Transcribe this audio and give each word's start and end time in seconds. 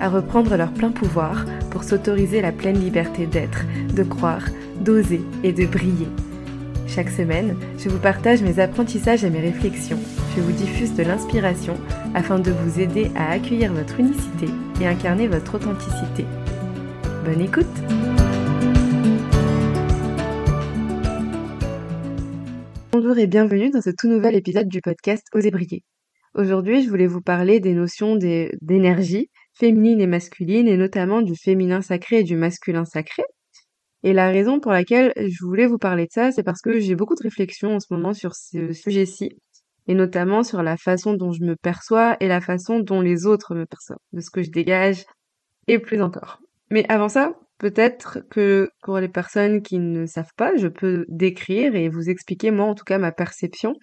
à 0.00 0.08
reprendre 0.08 0.56
leur 0.56 0.72
plein 0.72 0.90
pouvoir 0.90 1.44
pour 1.70 1.84
s'autoriser 1.84 2.40
la 2.40 2.52
pleine 2.52 2.78
liberté 2.78 3.26
d'être, 3.26 3.64
de 3.94 4.02
croire, 4.02 4.46
d'oser 4.80 5.20
et 5.42 5.52
de 5.52 5.66
briller. 5.66 6.08
Chaque 6.86 7.10
semaine, 7.10 7.56
je 7.78 7.88
vous 7.88 7.98
partage 7.98 8.42
mes 8.42 8.60
apprentissages 8.60 9.22
et 9.22 9.30
mes 9.30 9.40
réflexions. 9.40 9.98
Je 10.34 10.40
vous 10.40 10.52
diffuse 10.52 10.94
de 10.94 11.02
l'inspiration 11.02 11.74
afin 12.14 12.38
de 12.38 12.50
vous 12.50 12.80
aider 12.80 13.10
à 13.14 13.30
accueillir 13.30 13.72
votre 13.72 14.00
unicité 14.00 14.46
et 14.80 14.86
incarner 14.86 15.28
votre 15.28 15.56
authenticité. 15.56 16.24
Bonne 17.24 17.40
écoute 17.40 17.66
Bonjour 22.90 23.18
et 23.18 23.26
bienvenue 23.26 23.70
dans 23.70 23.80
ce 23.80 23.90
tout 23.90 24.08
nouvel 24.08 24.34
épisode 24.34 24.68
du 24.68 24.80
podcast 24.80 25.26
Osez 25.32 25.50
briller. 25.50 25.84
Aujourd'hui, 26.34 26.82
je 26.82 26.88
voulais 26.88 27.06
vous 27.06 27.20
parler 27.20 27.60
des 27.60 27.72
notions 27.72 28.16
d'énergie 28.16 29.30
féminine 29.58 30.00
et 30.00 30.06
masculine 30.06 30.68
et 30.68 30.76
notamment 30.76 31.22
du 31.22 31.34
féminin 31.36 31.82
sacré 31.82 32.20
et 32.20 32.24
du 32.24 32.36
masculin 32.36 32.84
sacré. 32.84 33.22
Et 34.04 34.12
la 34.12 34.30
raison 34.30 34.60
pour 34.60 34.72
laquelle 34.72 35.12
je 35.16 35.44
voulais 35.44 35.66
vous 35.66 35.78
parler 35.78 36.04
de 36.04 36.12
ça, 36.12 36.30
c'est 36.30 36.44
parce 36.44 36.62
que 36.62 36.78
j'ai 36.78 36.94
beaucoup 36.94 37.16
de 37.16 37.22
réflexions 37.22 37.74
en 37.74 37.80
ce 37.80 37.92
moment 37.92 38.14
sur 38.14 38.34
ce 38.34 38.72
sujet-ci 38.72 39.30
et 39.88 39.94
notamment 39.94 40.44
sur 40.44 40.62
la 40.62 40.76
façon 40.76 41.14
dont 41.14 41.32
je 41.32 41.42
me 41.42 41.56
perçois 41.56 42.16
et 42.20 42.28
la 42.28 42.40
façon 42.40 42.78
dont 42.78 43.00
les 43.00 43.26
autres 43.26 43.54
me 43.54 43.66
perçoivent, 43.66 43.98
de 44.12 44.20
ce 44.20 44.30
que 44.30 44.42
je 44.42 44.50
dégage 44.50 45.04
et 45.66 45.78
plus 45.78 46.00
encore. 46.00 46.38
Mais 46.70 46.84
avant 46.88 47.08
ça, 47.08 47.34
peut-être 47.58 48.20
que 48.30 48.70
pour 48.82 48.98
les 48.98 49.08
personnes 49.08 49.62
qui 49.62 49.78
ne 49.78 50.06
savent 50.06 50.34
pas, 50.36 50.54
je 50.56 50.68
peux 50.68 51.04
décrire 51.08 51.74
et 51.74 51.88
vous 51.88 52.10
expliquer 52.10 52.50
moi 52.50 52.66
en 52.66 52.74
tout 52.74 52.84
cas 52.84 52.98
ma 52.98 53.12
perception 53.12 53.74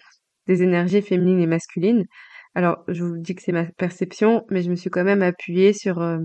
des 0.46 0.62
énergies 0.62 1.02
féminines 1.02 1.40
et 1.40 1.46
masculines 1.46 2.06
alors, 2.56 2.82
je 2.88 3.04
vous 3.04 3.18
dis 3.18 3.34
que 3.34 3.42
c'est 3.42 3.52
ma 3.52 3.66
perception, 3.66 4.46
mais 4.50 4.62
je 4.62 4.70
me 4.70 4.76
suis 4.76 4.88
quand 4.88 5.04
même 5.04 5.20
appuyée 5.20 5.74
sur 5.74 6.00
euh, 6.00 6.20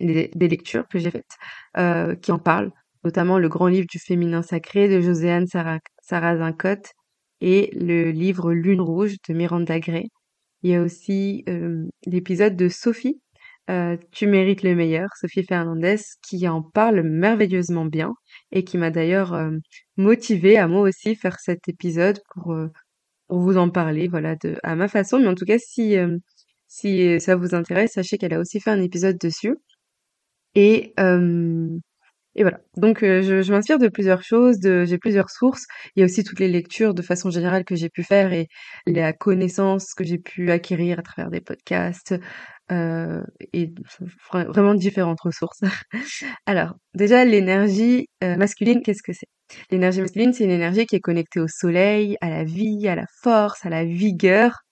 des, 0.00 0.28
lectures 0.34 0.88
que 0.88 0.98
j'ai 0.98 1.12
faites 1.12 1.36
euh, 1.76 2.16
qui 2.16 2.32
en 2.32 2.40
parlent, 2.40 2.72
notamment 3.04 3.38
le 3.38 3.48
grand 3.48 3.68
livre 3.68 3.86
du 3.88 4.00
féminin 4.00 4.42
sacré 4.42 4.88
de 4.88 5.00
Joséanne 5.00 5.46
Sarrazin-Cotte 6.02 6.90
et 7.40 7.70
le 7.72 8.10
livre 8.10 8.52
Lune 8.52 8.80
rouge 8.80 9.14
de 9.28 9.34
Miranda 9.34 9.78
Gray. 9.78 10.08
Il 10.64 10.70
y 10.72 10.74
a 10.74 10.82
aussi 10.82 11.44
euh, 11.48 11.86
l'épisode 12.04 12.56
de 12.56 12.68
Sophie, 12.68 13.20
Tu 14.10 14.26
mérites 14.26 14.64
le 14.64 14.74
meilleur, 14.74 15.08
Sophie 15.20 15.44
Fernandez, 15.44 16.00
qui 16.20 16.48
en 16.48 16.62
parle 16.62 17.02
merveilleusement 17.02 17.84
bien 17.84 18.12
et 18.50 18.64
qui 18.64 18.76
m'a 18.76 18.90
d'ailleurs 18.90 19.38
motivée 19.96 20.58
à 20.58 20.66
moi 20.66 20.80
aussi 20.80 21.14
faire 21.14 21.38
cet 21.38 21.68
épisode 21.68 22.18
pour 22.32 22.56
pour 23.34 23.42
vous 23.42 23.56
en 23.58 23.68
parler, 23.68 24.06
voilà, 24.06 24.36
de, 24.36 24.54
à 24.62 24.76
ma 24.76 24.86
façon. 24.86 25.18
Mais 25.18 25.26
en 25.26 25.34
tout 25.34 25.44
cas, 25.44 25.58
si, 25.58 25.96
euh, 25.96 26.18
si 26.68 27.18
ça 27.20 27.34
vous 27.34 27.56
intéresse, 27.56 27.94
sachez 27.94 28.16
qu'elle 28.16 28.32
a 28.32 28.38
aussi 28.38 28.60
fait 28.60 28.70
un 28.70 28.80
épisode 28.80 29.18
dessus. 29.18 29.56
Et, 30.54 30.94
euh, 31.00 31.68
et 32.36 32.42
voilà. 32.42 32.60
Donc, 32.76 33.02
euh, 33.02 33.22
je, 33.42 33.52
m'inspire 33.52 33.80
de 33.80 33.88
plusieurs 33.88 34.22
choses, 34.22 34.58
j'ai 34.62 34.98
plusieurs 34.98 35.30
sources. 35.30 35.66
Il 35.96 36.00
y 36.00 36.02
a 36.04 36.06
aussi 36.06 36.22
toutes 36.22 36.38
les 36.38 36.48
lectures 36.48 36.94
de 36.94 37.02
façon 37.02 37.30
générale 37.30 37.64
que 37.64 37.74
j'ai 37.74 37.88
pu 37.88 38.04
faire 38.04 38.32
et 38.32 38.46
la 38.86 39.12
connaissance 39.12 39.94
que 39.94 40.04
j'ai 40.04 40.18
pu 40.18 40.52
acquérir 40.52 41.00
à 41.00 41.02
travers 41.02 41.30
des 41.30 41.40
podcasts, 41.40 42.14
euh, 42.72 43.22
et 43.52 43.72
vraiment 44.30 44.74
différentes 44.74 45.20
ressources. 45.20 45.60
Alors, 46.46 46.74
déjà, 46.94 47.24
l'énergie 47.24 48.08
euh, 48.22 48.36
masculine, 48.36 48.82
qu'est-ce 48.82 49.02
que 49.02 49.12
c'est? 49.12 49.28
L'énergie 49.70 50.00
masculine, 50.00 50.32
c'est 50.32 50.44
une 50.44 50.50
énergie 50.50 50.86
qui 50.86 50.96
est 50.96 51.00
connectée 51.00 51.40
au 51.40 51.48
soleil, 51.48 52.16
à 52.20 52.30
la 52.30 52.44
vie, 52.44 52.88
à 52.88 52.94
la 52.94 53.06
force, 53.22 53.64
à 53.66 53.70
la 53.70 53.84
vigueur, 53.84 54.64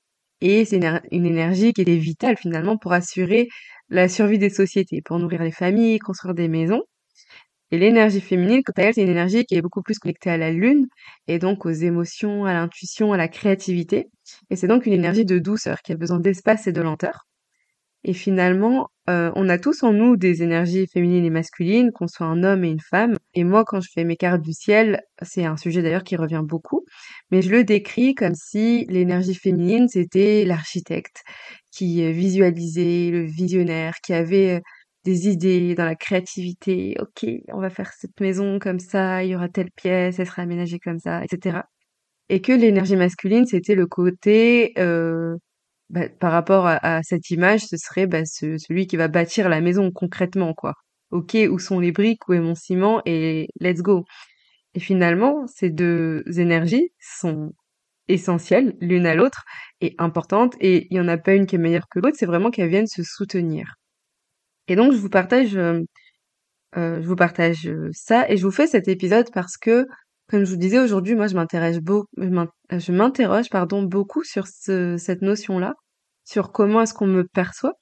et 0.42 0.64
c'est 0.64 0.76
une, 0.76 1.00
énergie 1.26 1.72
qui 1.72 1.82
est 1.82 1.97
vitale 1.97 2.36
finalement 2.36 2.76
pour 2.76 2.92
assurer 2.92 3.48
la 3.91 4.09
survie 4.09 4.38
des 4.38 4.50
sociétés, 4.50 5.00
pour 5.00 5.19
nourrir 5.20 5.42
les 5.42 5.53
familles, 5.53 6.00
construire 6.00 6.34
des 6.34 6.48
maisons. 6.48 6.82
Et 7.70 7.78
l'énergie 7.78 8.20
féminine, 8.20 8.62
quant 8.64 8.72
à 8.76 8.86
elle, 8.86 8.94
c'est 8.94 9.03
une 9.03 9.09
énergie 9.09 9.44
qui 9.44 9.54
est 9.54 9.62
beaucoup 9.62 9.82
plus 9.82 9.98
connectée 9.98 10.30
à 10.30 10.36
la 10.36 10.50
lune, 10.50 10.88
et 11.28 11.38
donc 11.38 11.64
aux 11.64 11.70
émotions, 11.70 12.44
à 12.44 12.54
l'intuition, 12.54 13.12
à 13.12 13.16
la 13.16 13.28
créativité. 13.28 14.09
Et 14.50 14.56
c'est 14.56 14.66
donc 14.66 14.86
une 14.86 14.92
énergie 14.94 15.24
de 15.24 15.38
douceur 15.38 15.80
qui 15.82 15.92
a 15.92 15.97
besoin 15.97 16.20
d'espace 16.20 16.66
et 16.66 16.72
de 16.72 16.82
lenteur. 16.82 17.26
Et 18.04 18.14
finalement, 18.14 18.88
euh, 19.10 19.30
on 19.36 19.48
a 19.48 19.58
tous 19.58 19.82
en 19.82 19.92
nous 19.92 20.16
des 20.16 20.42
énergies 20.42 20.86
féminines 20.86 21.24
et 21.24 21.30
masculines, 21.30 21.92
qu'on 21.92 22.08
soit 22.08 22.26
un 22.26 22.42
homme 22.42 22.64
et 22.64 22.70
une 22.70 22.80
femme. 22.80 23.16
Et 23.34 23.44
moi, 23.44 23.64
quand 23.64 23.80
je 23.80 23.88
fais 23.92 24.04
mes 24.04 24.16
cartes 24.16 24.42
du 24.42 24.52
ciel, 24.52 25.02
c'est 25.22 25.44
un 25.44 25.56
sujet 25.56 25.82
d'ailleurs 25.82 26.04
qui 26.04 26.16
revient 26.16 26.42
beaucoup, 26.44 26.84
mais 27.30 27.42
je 27.42 27.50
le 27.50 27.64
décris 27.64 28.14
comme 28.14 28.34
si 28.34 28.86
l'énergie 28.88 29.34
féminine, 29.34 29.88
c'était 29.88 30.44
l'architecte 30.44 31.22
qui 31.70 32.10
visualisait, 32.12 33.10
le 33.10 33.24
visionnaire, 33.24 33.94
qui 34.04 34.12
avait 34.12 34.56
euh, 34.56 34.60
des 35.04 35.28
idées 35.28 35.74
dans 35.74 35.84
la 35.84 35.96
créativité. 35.96 36.96
Ok, 37.00 37.28
on 37.52 37.60
va 37.60 37.70
faire 37.70 37.92
cette 37.98 38.20
maison 38.20 38.58
comme 38.58 38.78
ça, 38.78 39.24
il 39.24 39.30
y 39.30 39.36
aura 39.36 39.48
telle 39.48 39.70
pièce, 39.72 40.18
elle 40.18 40.26
sera 40.26 40.42
aménagée 40.42 40.78
comme 40.78 40.98
ça, 40.98 41.24
etc. 41.24 41.60
Et 42.28 42.41
que 42.41 42.52
l'énergie 42.52 42.96
masculine, 42.96 43.46
c'était 43.46 43.74
le 43.74 43.86
côté 43.86 44.72
euh, 44.78 45.36
bah, 45.92 46.08
par 46.08 46.32
rapport 46.32 46.66
à, 46.66 47.03
cette 47.03 47.30
image, 47.30 47.60
ce 47.66 47.76
serait 47.76 48.06
bah, 48.06 48.25
celui 48.25 48.86
qui 48.86 48.97
va 48.97 49.08
bâtir 49.08 49.48
la 49.50 49.60
maison 49.60 49.91
concrètement, 49.92 50.54
quoi. 50.54 50.75
Ok, 51.10 51.36
où 51.50 51.58
sont 51.58 51.80
les 51.80 51.92
briques, 51.92 52.26
où 52.28 52.32
est 52.32 52.41
mon 52.41 52.54
ciment, 52.54 53.03
et 53.06 53.48
let's 53.60 53.82
go. 53.82 54.04
Et 54.75 54.80
finalement, 54.80 55.47
ces 55.47 55.70
deux 55.70 56.25
énergies 56.38 56.91
sont 56.98 57.53
essentielles 58.08 58.75
l'une 58.80 59.06
à 59.06 59.14
l'autre 59.14 59.44
et 59.82 59.94
importantes, 59.98 60.54
et 60.60 60.86
il 60.91 60.94
n'y 60.94 61.00
en 61.00 61.08
a 61.08 61.19
pas 61.19 61.34
une 61.34 61.47
qui 61.47 61.56
est 61.56 61.58
meilleure 61.58 61.88
que 61.91 62.00
l'autre, 62.00 62.16
c'est 62.19 62.26
vraiment 62.26 62.50
qu'elles 62.50 62.70
viennent 62.70 62.86
se 62.86 63.03
soutenir. 63.03 63.74
Et 64.69 64.76
donc, 64.76 64.92
je 64.92 64.98
vous 64.98 65.10
partage, 65.10 65.56
euh, 65.56 65.80
euh, 66.76 67.03
je 67.03 67.06
vous 67.09 67.16
partage 67.16 67.66
euh, 67.69 67.91
ça, 67.92 68.28
et 68.30 68.36
je 68.38 68.44
vous 68.44 68.50
fais 68.53 68.66
cet 68.66 68.88
épisode 68.88 69.28
parce 69.32 69.56
que 69.59 69.86
comme 70.28 70.44
je 70.44 70.50
vous 70.50 70.56
disais 70.56 70.78
aujourd'hui, 70.80 71.14
moi 71.14 71.26
je 71.26 71.34
m'intéresse 71.34 71.78
beaucoup, 71.80 72.09
je 72.16 72.92
m'interroge 72.92 73.50
pardon 73.50 73.82
beaucoup 73.82 74.24
sur 74.24 74.47
cette 74.47 75.20
notion-là, 75.20 75.74
sur 76.25 76.53
comment 76.53 76.83
est-ce 76.83 76.94
qu'on 76.94 77.06
me 77.06 77.25
perçoit 77.25 77.75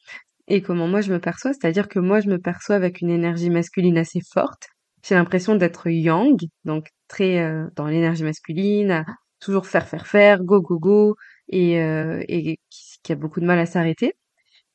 et 0.49 0.63
comment 0.63 0.89
moi 0.89 1.01
je 1.01 1.13
me 1.13 1.21
perçois. 1.21 1.53
C'est-à-dire 1.53 1.89
que 1.89 1.99
moi 1.99 2.21
je 2.21 2.29
me 2.29 2.39
perçois 2.39 2.77
avec 2.77 3.01
une 3.01 3.11
énergie 3.11 3.51
masculine 3.51 3.99
assez 3.99 4.21
forte. 4.33 4.69
J'ai 5.05 5.15
l'impression 5.15 5.57
d'être 5.57 5.89
yang, 5.89 6.39
donc 6.65 6.89
très 7.09 7.39
euh, 7.41 7.67
dans 7.77 7.87
l'énergie 7.87 8.25
masculine, 8.25 8.91
à 8.91 9.05
toujours 9.41 9.67
faire 9.67 9.89
faire 9.89 10.07
faire, 10.07 10.43
go 10.45 10.61
go 10.61 10.79
go, 10.79 11.17
et, 11.49 11.81
euh, 11.83 12.23
et 12.29 12.59
qui 13.03 13.13
a 13.13 13.17
beaucoup 13.17 13.41
de 13.41 13.47
mal 13.47 13.59
à 13.59 13.67
s'arrêter. 13.67 14.15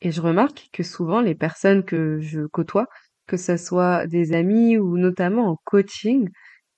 Et 0.01 0.11
je 0.11 0.21
remarque 0.21 0.69
que 0.73 0.83
souvent 0.83 1.21
les 1.21 1.35
personnes 1.35 1.83
que 1.83 2.19
je 2.19 2.41
côtoie, 2.47 2.87
que 3.27 3.37
ce 3.37 3.57
soit 3.57 4.07
des 4.07 4.33
amis 4.33 4.77
ou 4.77 4.97
notamment 4.97 5.49
en 5.49 5.57
coaching, 5.65 6.29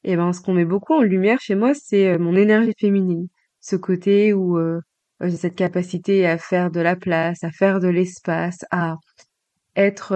et 0.03 0.15
ben, 0.15 0.31
ce 0.33 0.41
qu'on 0.41 0.53
met 0.53 0.65
beaucoup 0.65 0.93
en 0.93 1.01
lumière 1.01 1.39
chez 1.41 1.55
moi, 1.55 1.73
c'est 1.73 2.07
euh, 2.13 2.19
mon 2.19 2.35
énergie 2.35 2.73
féminine. 2.79 3.27
Ce 3.59 3.75
côté 3.75 4.33
où 4.33 4.57
euh, 4.57 4.79
j'ai 5.21 5.37
cette 5.37 5.55
capacité 5.55 6.27
à 6.27 6.37
faire 6.37 6.71
de 6.71 6.79
la 6.79 6.95
place, 6.95 7.43
à 7.43 7.51
faire 7.51 7.79
de 7.79 7.87
l'espace, 7.87 8.59
à 8.71 8.95
être 9.75 10.15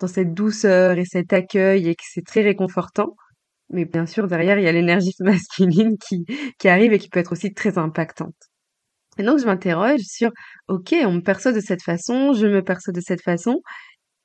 dans 0.00 0.06
cette 0.08 0.34
douceur 0.34 0.98
et 0.98 1.04
cet 1.04 1.32
accueil 1.32 1.88
et 1.88 1.94
que 1.94 2.02
c'est 2.06 2.24
très 2.24 2.42
réconfortant. 2.42 3.16
Mais 3.70 3.84
bien 3.86 4.06
sûr, 4.06 4.28
derrière, 4.28 4.58
il 4.58 4.64
y 4.64 4.68
a 4.68 4.72
l'énergie 4.72 5.14
masculine 5.20 5.96
qui, 5.98 6.24
qui 6.58 6.68
arrive 6.68 6.92
et 6.92 6.98
qui 6.98 7.08
peut 7.08 7.20
être 7.20 7.32
aussi 7.32 7.52
très 7.54 7.78
impactante. 7.78 8.34
Et 9.18 9.22
donc, 9.22 9.38
je 9.38 9.46
m'interroge 9.46 10.00
sur, 10.02 10.30
OK, 10.68 10.94
on 11.04 11.12
me 11.12 11.20
perçoit 11.20 11.52
de 11.52 11.60
cette 11.60 11.82
façon, 11.82 12.32
je 12.32 12.46
me 12.46 12.62
perçois 12.62 12.92
de 12.92 13.00
cette 13.00 13.22
façon. 13.22 13.60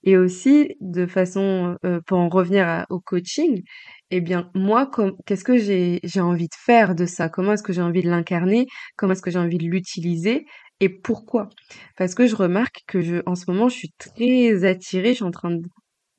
Et 0.04 0.18
aussi, 0.18 0.76
de 0.82 1.06
façon, 1.06 1.78
euh, 1.86 2.00
pour 2.06 2.20
en 2.20 2.30
revenir 2.30 2.86
au 2.90 3.00
coaching, 3.00 3.64
eh 4.12 4.22
bien, 4.22 4.50
moi, 4.56 4.90
qu'est-ce 5.26 5.44
que 5.44 5.58
j'ai, 5.58 6.00
envie 6.20 6.48
de 6.48 6.56
faire 6.58 6.96
de 6.96 7.06
ça? 7.06 7.30
Comment 7.30 7.54
est-ce 7.54 7.64
que 7.64 7.74
j'ai 7.74 7.82
envie 7.82 8.02
de 8.02 8.10
l'incarner? 8.10 8.68
Comment 8.96 9.14
est-ce 9.14 9.22
que 9.22 9.32
j'ai 9.32 9.40
envie 9.40 9.58
de 9.58 9.66
l'utiliser? 9.66 10.46
Et 10.80 10.90
pourquoi? 10.90 11.50
Parce 11.98 12.16
que 12.16 12.28
je 12.28 12.36
remarque 12.36 12.84
que 12.88 13.02
je, 13.02 13.18
en 13.26 13.36
ce 13.36 13.52
moment, 13.52 13.68
je 13.70 13.76
suis 13.76 13.94
très 13.98 14.64
attirée, 14.66 15.10
je 15.10 15.16
suis 15.16 15.24
en 15.26 15.32
train 15.32 15.52
de, 15.52 15.62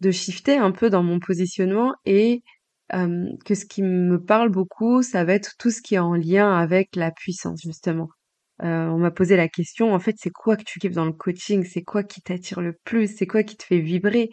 de 0.01 0.11
shifter 0.11 0.57
un 0.57 0.73
peu 0.73 0.91
dans 0.91 1.03
mon 1.03 1.19
positionnement 1.19 1.95
et 2.05 2.43
que 3.45 3.55
ce 3.55 3.67
qui 3.67 3.83
me 3.83 4.19
parle 4.23 4.51
beaucoup, 4.51 5.03
ça 5.03 5.25
va 5.25 5.35
être 5.35 5.55
tout 5.59 5.71
ce 5.71 5.81
qui 5.81 5.95
est 5.95 5.99
en 5.99 6.15
lien 6.15 6.53
avec 6.57 6.97
la 6.97 7.11
puissance, 7.13 7.61
justement. 7.63 8.09
On 8.63 8.99
m'a 8.99 9.11
posé 9.11 9.37
la 9.37 9.49
question, 9.49 9.95
en 9.95 9.99
fait, 9.99 10.17
c'est 10.19 10.31
quoi 10.31 10.57
que 10.57 10.65
tu 10.65 10.79
kiffes 10.79 10.95
dans 10.95 11.05
le 11.07 11.13
coaching? 11.13 11.65
C'est 11.65 11.83
quoi 11.83 12.03
qui 12.03 12.21
t'attire 12.23 12.61
le 12.61 12.75
plus? 12.85 13.07
C'est 13.17 13.27
quoi 13.27 13.43
qui 13.43 13.57
te 13.57 13.65
fait 13.65 13.81
vibrer? 13.81 14.31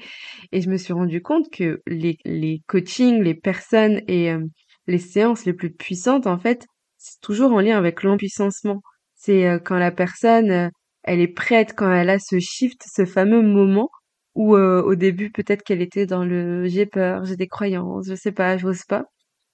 Et 0.52 0.62
je 0.62 0.70
me 0.70 0.78
suis 0.78 0.94
rendu 0.94 1.22
compte 1.22 1.50
que 1.52 1.82
les, 1.88 2.18
les 2.26 2.62
coachings, 2.68 3.22
les 3.24 3.36
personnes 3.36 4.02
et 4.08 4.34
les 4.88 4.98
séances 5.00 5.46
les 5.46 5.54
plus 5.54 5.72
puissantes, 5.74 6.28
en 6.28 6.38
fait, 6.38 6.66
c'est 6.98 7.20
toujours 7.22 7.54
en 7.54 7.62
lien 7.62 7.78
avec 7.78 8.04
l'empuissancement. 8.04 8.82
C'est 9.16 9.60
quand 9.66 9.78
la 9.78 9.92
personne, 9.92 10.72
elle 11.04 11.20
est 11.22 11.28
prête, 11.28 11.74
quand 11.76 11.92
elle 11.92 12.10
a 12.10 12.20
ce 12.20 12.40
shift, 12.40 12.82
ce 12.94 13.06
fameux 13.06 13.42
moment 13.42 13.90
où 14.36 14.56
au 14.56 14.96
début 14.96 15.32
peut-être 15.32 15.64
qu'elle 15.64 15.82
était 15.82 16.06
dans 16.06 16.24
le 16.24 16.68
j'ai 16.68 16.86
peur, 16.86 17.26
j'ai 17.26 17.36
des 17.36 17.48
croyances, 17.48 18.08
je 18.08 18.16
sais 18.16 18.32
pas, 18.32 18.58
j'ose 18.58 18.84
pas. 18.88 19.06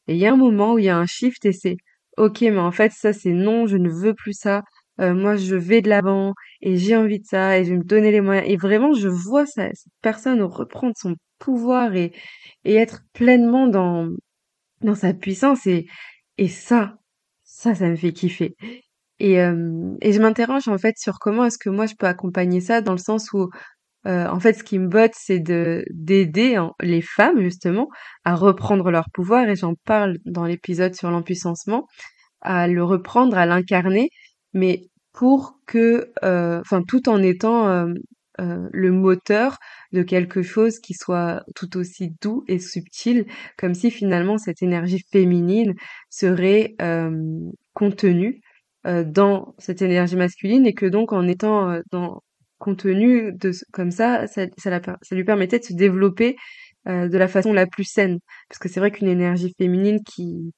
Et 0.07 0.15
il 0.15 0.19
y 0.19 0.25
a 0.27 0.33
un 0.33 0.37
moment 0.37 0.73
où 0.73 0.79
il 0.79 0.85
y 0.85 0.89
a 0.89 0.97
un 0.97 1.05
shift 1.05 1.45
et 1.45 1.53
c'est 1.53 1.77
OK, 2.18 2.42
mais 2.42 2.57
en 2.60 2.71
fait 2.71 2.92
ça 2.92 3.13
c'est 3.13 3.31
non, 3.33 3.65
je 3.68 3.77
ne 3.77 3.89
veux 3.89 4.13
plus 4.13 4.33
ça. 4.33 4.62
moi 5.00 5.36
je 5.36 5.56
vais 5.56 5.81
de 5.81 5.89
l'avant 5.89 6.33
et 6.62 6.77
j'ai 6.77 6.95
envie 6.95 7.19
de 7.19 7.25
ça 7.25 7.57
et 7.60 7.65
je 7.65 7.71
vais 7.71 7.77
me 7.77 7.83
donner 7.83 8.12
les 8.12 8.21
moyens. 8.21 8.48
Et 8.50 8.57
vraiment 8.57 8.94
je 8.94 9.07
vois 9.07 9.45
ça, 9.45 9.69
cette 9.74 9.92
personne 10.01 10.42
reprendre 10.44 10.94
son 10.98 11.15
pouvoir 11.39 11.95
et, 11.95 12.13
et 12.65 12.75
être 12.75 13.01
pleinement 13.13 13.68
dans, 13.68 14.10
dans 14.81 14.95
sa 14.95 15.13
puissance 15.13 15.68
et, 15.68 15.88
et 16.38 16.48
ça, 16.50 16.98
ça, 17.44 17.75
ça 17.75 17.89
me 17.89 17.95
fait 17.95 18.13
kiffer. 18.13 18.56
Et, 19.19 19.36
et 20.01 20.13
je 20.13 20.19
m'interroge 20.21 20.68
en 20.68 20.77
fait 20.77 20.98
sur 20.98 21.19
comment 21.19 21.45
est-ce 21.45 21.57
que 21.57 21.69
moi 21.69 21.86
je 21.86 21.95
peux 21.95 22.07
accompagner 22.07 22.62
ça 22.62 22.81
dans 22.81 22.92
le 22.94 22.98
sens 22.98 23.31
où 23.33 23.50
euh, 24.05 24.27
en 24.27 24.39
fait, 24.39 24.53
ce 24.53 24.63
qui 24.63 24.79
me 24.79 24.88
botte, 24.88 25.13
c'est 25.15 25.39
de 25.39 25.85
d'aider 25.91 26.59
les 26.81 27.01
femmes 27.01 27.41
justement 27.41 27.88
à 28.25 28.35
reprendre 28.35 28.91
leur 28.91 29.09
pouvoir, 29.13 29.47
et 29.50 29.55
j'en 29.55 29.75
parle 29.85 30.17
dans 30.25 30.45
l'épisode 30.45 30.95
sur 30.95 31.09
l'empuissancement, 31.11 31.88
à 32.41 32.67
le 32.67 32.83
reprendre, 32.83 33.38
à 33.38 33.45
l'incarner, 33.45 34.09
mais 34.53 34.81
pour 35.13 35.59
que, 35.67 36.11
euh, 36.23 36.59
enfin, 36.61 36.83
tout 36.88 37.07
en 37.09 37.21
étant 37.21 37.67
euh, 37.69 37.94
le 38.39 38.91
moteur 38.91 39.57
de 39.94 40.03
quelque 40.03 40.41
chose 40.41 40.79
qui 40.79 40.94
soit 40.95 41.44
tout 41.56 41.77
aussi 41.77 42.11
doux 42.21 42.44
et 42.47 42.59
subtil, 42.59 43.25
comme 43.57 43.73
si 43.75 43.91
finalement 43.91 44.38
cette 44.38 44.63
énergie 44.63 45.03
féminine 45.11 45.75
serait 46.09 46.75
contenue 47.73 48.41
dans 48.85 49.53
cette 49.59 49.81
énergie 49.81 50.15
masculine 50.17 50.65
et 50.65 50.73
que 50.73 50.88
donc 50.88 51.13
en 51.13 51.27
étant 51.27 51.79
dans 51.91 52.21
contenu 52.59 53.33
de 53.33 53.51
comme 53.71 53.91
ça, 53.91 54.27
ça, 54.27 54.45
ça, 54.57 55.15
lui 55.15 55.23
permettait 55.23 55.59
de 55.59 55.63
se 55.65 55.73
développer 55.73 56.35
euh, 56.88 57.07
de 57.09 57.17
la 57.17 57.27
façon 57.27 57.53
la 57.53 57.67
plus 57.67 57.85
saine. 57.85 58.19
Parce 58.50 58.59
que 58.59 58.69
c'est 58.69 58.79
vrai 58.79 58.91
qu'une 58.91 59.07
énergie 59.09 59.53
féminine 59.57 60.00
qui 60.03 60.53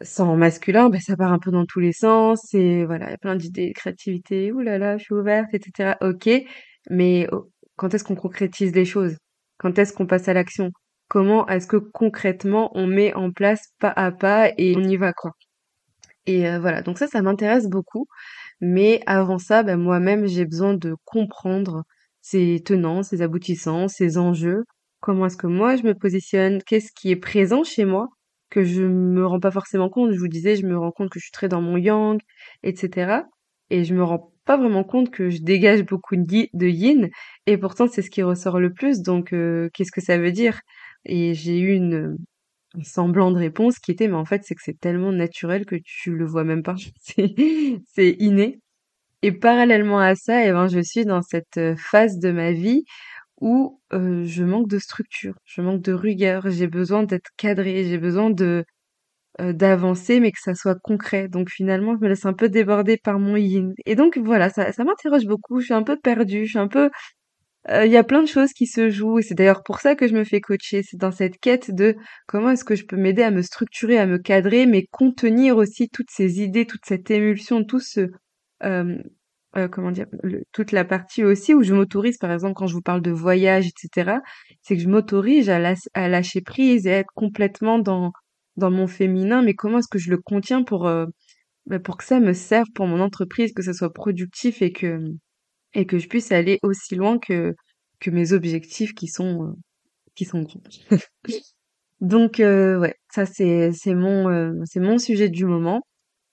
sans 0.00 0.36
masculin, 0.36 0.90
ben, 0.90 1.00
ça 1.00 1.16
part 1.16 1.32
un 1.32 1.38
peu 1.38 1.50
dans 1.50 1.66
tous 1.66 1.80
les 1.80 1.92
sens 1.92 2.54
et 2.54 2.84
voilà, 2.84 3.06
il 3.08 3.10
y 3.10 3.14
a 3.14 3.18
plein 3.18 3.36
d'idées, 3.36 3.68
de 3.68 3.74
créativité, 3.74 4.52
ouh 4.52 4.60
là 4.60 4.96
je 4.96 5.04
suis 5.04 5.14
ouverte, 5.14 5.48
etc. 5.52 5.96
Ok, 6.00 6.28
mais 6.90 7.28
quand 7.76 7.94
est-ce 7.94 8.04
qu'on 8.04 8.14
concrétise 8.16 8.74
les 8.74 8.84
choses? 8.84 9.16
Quand 9.58 9.78
est-ce 9.78 9.92
qu'on 9.92 10.06
passe 10.06 10.28
à 10.28 10.34
l'action? 10.34 10.70
Comment 11.08 11.48
est-ce 11.48 11.66
que 11.66 11.76
concrètement 11.76 12.70
on 12.74 12.86
met 12.86 13.14
en 13.14 13.32
place 13.32 13.68
pas 13.80 13.92
à 13.96 14.12
pas 14.12 14.50
et 14.58 14.74
on 14.76 14.82
y 14.82 14.96
va 14.96 15.12
quoi? 15.12 15.32
Et 16.28 16.46
euh, 16.46 16.60
voilà, 16.60 16.82
donc 16.82 16.98
ça, 16.98 17.06
ça 17.08 17.22
m'intéresse 17.22 17.68
beaucoup. 17.68 18.06
Mais 18.60 19.00
avant 19.06 19.38
ça, 19.38 19.62
ben 19.62 19.78
moi-même, 19.78 20.26
j'ai 20.26 20.44
besoin 20.44 20.74
de 20.74 20.94
comprendre 21.06 21.84
ses 22.20 22.62
tenants, 22.64 23.02
ses 23.02 23.22
aboutissants, 23.22 23.88
ses 23.88 24.18
enjeux. 24.18 24.64
Comment 25.00 25.26
est-ce 25.26 25.38
que 25.38 25.46
moi 25.46 25.76
je 25.76 25.84
me 25.84 25.94
positionne? 25.94 26.62
Qu'est-ce 26.64 26.92
qui 26.92 27.10
est 27.10 27.16
présent 27.16 27.64
chez 27.64 27.86
moi 27.86 28.08
que 28.50 28.62
je 28.64 28.82
me 28.82 29.26
rends 29.26 29.40
pas 29.40 29.50
forcément 29.50 29.88
compte? 29.88 30.12
Je 30.12 30.18
vous 30.18 30.28
disais, 30.28 30.56
je 30.56 30.66
me 30.66 30.78
rends 30.78 30.92
compte 30.92 31.08
que 31.10 31.18
je 31.18 31.24
suis 31.24 31.32
très 31.32 31.48
dans 31.48 31.62
mon 31.62 31.78
yang, 31.78 32.20
etc. 32.62 33.22
Et 33.70 33.84
je 33.84 33.94
me 33.94 34.04
rends 34.04 34.32
pas 34.44 34.58
vraiment 34.58 34.84
compte 34.84 35.10
que 35.10 35.30
je 35.30 35.42
dégage 35.42 35.84
beaucoup 35.84 36.16
de 36.16 36.68
yin, 36.68 37.08
et 37.46 37.58
pourtant 37.58 37.86
c'est 37.88 38.02
ce 38.02 38.10
qui 38.10 38.22
ressort 38.22 38.60
le 38.60 38.72
plus. 38.72 39.02
Donc, 39.02 39.32
euh, 39.32 39.70
qu'est-ce 39.74 39.92
que 39.92 40.00
ça 40.02 40.18
veut 40.18 40.32
dire? 40.32 40.60
Et 41.04 41.34
j'ai 41.34 41.58
eu 41.58 41.74
une, 41.74 42.16
un 42.76 42.82
semblant 42.82 43.30
de 43.30 43.38
réponse 43.38 43.78
qui 43.78 43.92
était, 43.92 44.08
mais 44.08 44.14
en 44.16 44.24
fait, 44.24 44.42
c'est 44.44 44.54
que 44.54 44.62
c'est 44.62 44.78
tellement 44.78 45.12
naturel 45.12 45.64
que 45.66 45.76
tu 45.84 46.14
le 46.14 46.26
vois 46.26 46.44
même 46.44 46.62
pas. 46.62 46.76
C'est, 47.86 48.16
inné. 48.18 48.60
Et 49.22 49.32
parallèlement 49.32 49.98
à 50.00 50.14
ça, 50.14 50.44
eh 50.46 50.52
ben, 50.52 50.68
je 50.68 50.80
suis 50.80 51.04
dans 51.04 51.22
cette 51.22 51.56
euh, 51.58 51.76
phase 51.76 52.18
de 52.18 52.30
ma 52.30 52.52
vie 52.52 52.84
où 53.40 53.80
euh, 53.92 54.24
je 54.24 54.44
manque 54.44 54.68
de 54.68 54.78
structure, 54.78 55.34
je 55.44 55.62
manque 55.62 55.82
de 55.82 55.92
rigueur, 55.92 56.50
j'ai 56.50 56.68
besoin 56.68 57.04
d'être 57.04 57.30
cadré, 57.36 57.84
j'ai 57.84 57.98
besoin 57.98 58.30
de 58.30 58.64
euh, 59.40 59.52
d'avancer, 59.52 60.20
mais 60.20 60.32
que 60.32 60.40
ça 60.40 60.54
soit 60.54 60.76
concret. 60.82 61.28
Donc 61.28 61.50
finalement, 61.50 61.94
je 61.96 62.00
me 62.00 62.08
laisse 62.08 62.26
un 62.26 62.32
peu 62.32 62.48
déborder 62.48 62.96
par 62.96 63.20
mon 63.20 63.36
yin. 63.36 63.72
Et 63.86 63.94
donc 63.94 64.18
voilà, 64.18 64.50
ça, 64.50 64.72
ça 64.72 64.84
m'interroge 64.84 65.26
beaucoup. 65.26 65.60
Je 65.60 65.66
suis 65.66 65.74
un 65.74 65.84
peu 65.84 65.96
perdue, 65.96 66.44
je 66.46 66.50
suis 66.50 66.58
un 66.58 66.68
peu 66.68 66.90
euh, 67.70 67.84
il 67.84 67.92
y 67.92 67.96
a 67.96 68.04
plein 68.04 68.22
de 68.22 68.28
choses 68.28 68.52
qui 68.52 68.66
se 68.66 68.88
jouent 68.90 69.18
et 69.18 69.22
c'est 69.22 69.34
d'ailleurs 69.34 69.62
pour 69.62 69.80
ça 69.80 69.94
que 69.94 70.08
je 70.08 70.14
me 70.14 70.24
fais 70.24 70.40
coacher. 70.40 70.82
C'est 70.82 70.96
dans 70.96 71.10
cette 71.12 71.38
quête 71.38 71.74
de 71.74 71.96
comment 72.26 72.50
est-ce 72.50 72.64
que 72.64 72.74
je 72.74 72.84
peux 72.84 72.96
m'aider 72.96 73.22
à 73.22 73.30
me 73.30 73.42
structurer, 73.42 73.98
à 73.98 74.06
me 74.06 74.18
cadrer, 74.18 74.66
mais 74.66 74.86
contenir 74.90 75.56
aussi 75.56 75.88
toutes 75.88 76.10
ces 76.10 76.40
idées, 76.40 76.66
toute 76.66 76.86
cette 76.86 77.10
émulsion, 77.10 77.64
tout 77.64 77.80
ce 77.80 78.08
euh, 78.64 78.96
euh, 79.56 79.68
comment 79.68 79.90
dire, 79.90 80.06
toute 80.52 80.72
la 80.72 80.84
partie 80.84 81.24
aussi 81.24 81.54
où 81.54 81.62
je 81.62 81.74
m'autorise, 81.74 82.18
par 82.18 82.30
exemple, 82.32 82.54
quand 82.54 82.66
je 82.66 82.74
vous 82.74 82.82
parle 82.82 83.02
de 83.02 83.10
voyage, 83.10 83.66
etc., 83.66 84.18
c'est 84.62 84.76
que 84.76 84.82
je 84.82 84.88
m'autorise 84.88 85.50
à, 85.50 85.58
lâcher 86.08 86.40
prise 86.42 86.86
et 86.86 86.92
à 86.92 86.98
être 86.98 87.12
complètement 87.14 87.78
dans 87.78 88.12
dans 88.56 88.70
mon 88.70 88.86
féminin. 88.86 89.42
Mais 89.42 89.54
comment 89.54 89.78
est-ce 89.78 89.88
que 89.88 89.98
je 89.98 90.10
le 90.10 90.18
contiens 90.18 90.62
pour 90.64 90.90
bah, 91.66 91.78
pour 91.78 91.96
que 91.98 92.04
ça 92.04 92.20
me 92.20 92.32
serve 92.32 92.68
pour 92.74 92.86
mon 92.86 93.00
entreprise, 93.00 93.52
que 93.52 93.62
ça 93.62 93.74
soit 93.74 93.92
productif 93.92 94.62
et 94.62 94.72
que 94.72 95.00
et 95.78 95.86
que 95.86 95.98
je 95.98 96.08
puisse 96.08 96.32
aller 96.32 96.58
aussi 96.62 96.96
loin 96.96 97.18
que 97.18 97.54
que 98.00 98.10
mes 98.10 98.32
objectifs 98.32 98.94
qui 98.94 99.06
sont 99.06 99.44
euh, 99.44 99.52
qui 100.16 100.24
sont 100.24 100.42
grands. 100.42 100.60
Donc 102.00 102.40
euh, 102.40 102.78
ouais, 102.80 102.96
ça 103.12 103.26
c'est 103.26 103.70
c'est 103.72 103.94
mon 103.94 104.28
euh, 104.28 104.52
c'est 104.64 104.80
mon 104.80 104.98
sujet 104.98 105.28
du 105.28 105.44
moment 105.44 105.82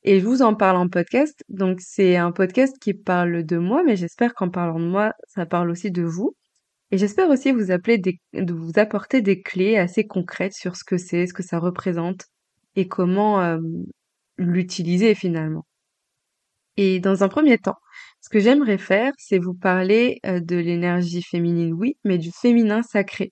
et 0.03 0.19
je 0.19 0.25
vous 0.25 0.41
en 0.41 0.55
parle 0.55 0.77
en 0.77 0.89
podcast. 0.89 1.43
Donc 1.49 1.79
c'est 1.81 2.15
un 2.17 2.31
podcast 2.31 2.75
qui 2.81 2.95
parle 2.95 3.43
de 3.45 3.57
moi, 3.57 3.83
mais 3.83 3.95
j'espère 3.95 4.33
qu'en 4.33 4.49
parlant 4.49 4.79
de 4.79 4.87
moi, 4.87 5.13
ça 5.27 5.45
parle 5.45 5.69
aussi 5.69 5.91
de 5.91 6.03
vous. 6.03 6.35
Et 6.91 6.97
j'espère 6.97 7.29
aussi 7.29 7.51
vous 7.51 7.71
appeler 7.71 7.97
des, 7.99 8.19
de 8.33 8.53
vous 8.53 8.73
apporter 8.77 9.21
des 9.21 9.41
clés 9.41 9.77
assez 9.77 10.05
concrètes 10.05 10.53
sur 10.53 10.75
ce 10.75 10.83
que 10.83 10.97
c'est, 10.97 11.27
ce 11.27 11.33
que 11.33 11.43
ça 11.43 11.59
représente 11.59 12.25
et 12.75 12.87
comment 12.87 13.59
l'utiliser 14.37 15.15
finalement. 15.15 15.65
Et 16.77 16.99
dans 16.99 17.23
un 17.23 17.29
premier 17.29 17.57
temps, 17.57 17.77
ce 18.25 18.29
que 18.29 18.39
j'aimerais 18.39 18.79
faire, 18.79 19.13
c'est 19.19 19.37
vous 19.37 19.53
parler 19.53 20.17
euh, 20.25 20.39
de 20.39 20.55
l'énergie 20.55 21.21
féminine, 21.21 21.73
oui, 21.73 21.95
mais 22.03 22.17
du 22.17 22.31
féminin 22.31 22.81
sacré. 22.81 23.31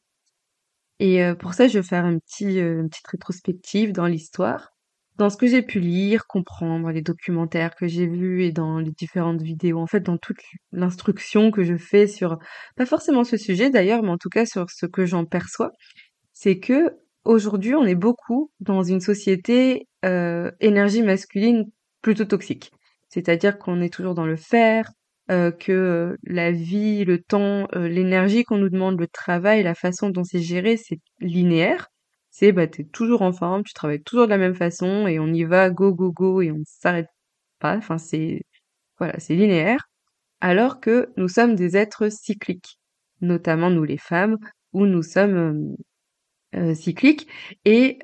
Et 1.00 1.24
euh, 1.24 1.34
pour 1.34 1.56
ça, 1.56 1.68
je 1.68 1.80
vais 1.80 1.84
faire 1.84 2.06
un 2.06 2.20
petit, 2.20 2.60
euh, 2.60 2.82
une 2.82 2.90
petite 2.90 3.08
rétrospective 3.08 3.92
dans 3.92 4.06
l'histoire, 4.06 4.70
dans 5.18 5.32
ce 5.32 5.38
que 5.38 5.48
j'ai 5.48 5.64
pu 5.64 5.80
lire, 5.80 6.28
comprendre, 6.28 6.92
les 6.92 7.02
documentaires 7.02 7.74
que 7.74 7.88
j'ai 7.88 8.06
vus 8.06 8.44
et 8.44 8.52
dans 8.52 8.78
les 8.78 8.92
différentes 8.92 9.42
vidéos, 9.42 9.80
en 9.80 9.88
fait, 9.88 10.02
dans 10.02 10.20
toute 10.20 10.38
l'instruction 10.72 11.50
que 11.50 11.64
je 11.64 11.76
fais 11.76 12.06
sur, 12.06 12.38
pas 12.76 12.86
forcément 12.86 13.24
ce 13.24 13.38
sujet 13.38 13.72
d'ailleurs, 13.72 14.04
mais 14.04 14.12
en 14.12 14.20
tout 14.20 14.30
cas 14.30 14.46
sur 14.46 14.70
ce 14.70 14.86
que 14.86 15.08
j'en 15.08 15.26
perçois, 15.26 15.72
c'est 16.34 16.60
que 16.60 16.92
aujourd'hui, 17.26 17.74
on 17.74 17.86
est 17.86 17.96
beaucoup 17.96 18.52
dans 18.60 18.84
une 18.84 19.02
société 19.02 19.88
énergie 20.04 21.02
masculine 21.02 21.66
plutôt 22.04 22.26
toxique. 22.26 22.72
C'est-à-dire 23.14 23.60
qu'on 23.60 23.80
est 23.82 23.94
toujours 23.94 24.16
dans 24.16 24.26
le 24.26 24.38
faire, 24.38 24.92
euh, 25.30 25.52
que 25.52 25.72
euh, 25.72 26.18
la 26.24 26.52
vie, 26.52 27.06
le 27.06 27.22
temps, 27.22 27.68
euh, 27.76 27.88
l'énergie 27.88 28.44
qu'on 28.44 28.58
nous 28.58 28.70
demande, 28.70 29.00
le 29.00 29.08
travail, 29.08 29.62
la 29.62 29.76
façon 29.76 30.10
dont 30.10 30.24
c'est 30.24 30.42
géré, 30.42 30.78
c'est 30.78 31.00
linéaire. 31.20 31.90
C'est 32.32 32.52
bah 32.52 32.68
t'es 32.68 32.86
toujours 32.86 33.22
en 33.22 33.32
forme, 33.32 33.64
tu 33.64 33.74
travailles 33.74 34.02
toujours 34.02 34.26
de 34.26 34.32
la 34.32 34.40
même 34.40 34.56
façon 34.56 35.08
et 35.08 35.20
on 35.20 35.28
y 35.28 35.44
va 35.44 35.70
go 35.70 35.94
go 35.94 36.12
go 36.12 36.42
et 36.42 36.52
on 36.52 36.58
ne 36.60 36.64
s'arrête 36.66 37.10
pas. 37.60 37.78
Enfin 37.78 38.00
c'est 38.00 38.42
voilà, 38.98 39.20
c'est 39.20 39.36
linéaire. 39.36 39.88
Alors 40.42 40.80
que 40.82 41.10
nous 41.18 41.28
sommes 41.30 41.56
des 41.56 41.78
êtres 41.78 42.10
cycliques, 42.12 42.80
notamment 43.22 43.70
nous 43.70 43.84
les 43.84 43.98
femmes, 44.00 44.38
où 44.74 44.86
nous 44.88 45.04
sommes 45.04 45.76
cycliques. 46.76 47.28
Et 47.66 48.00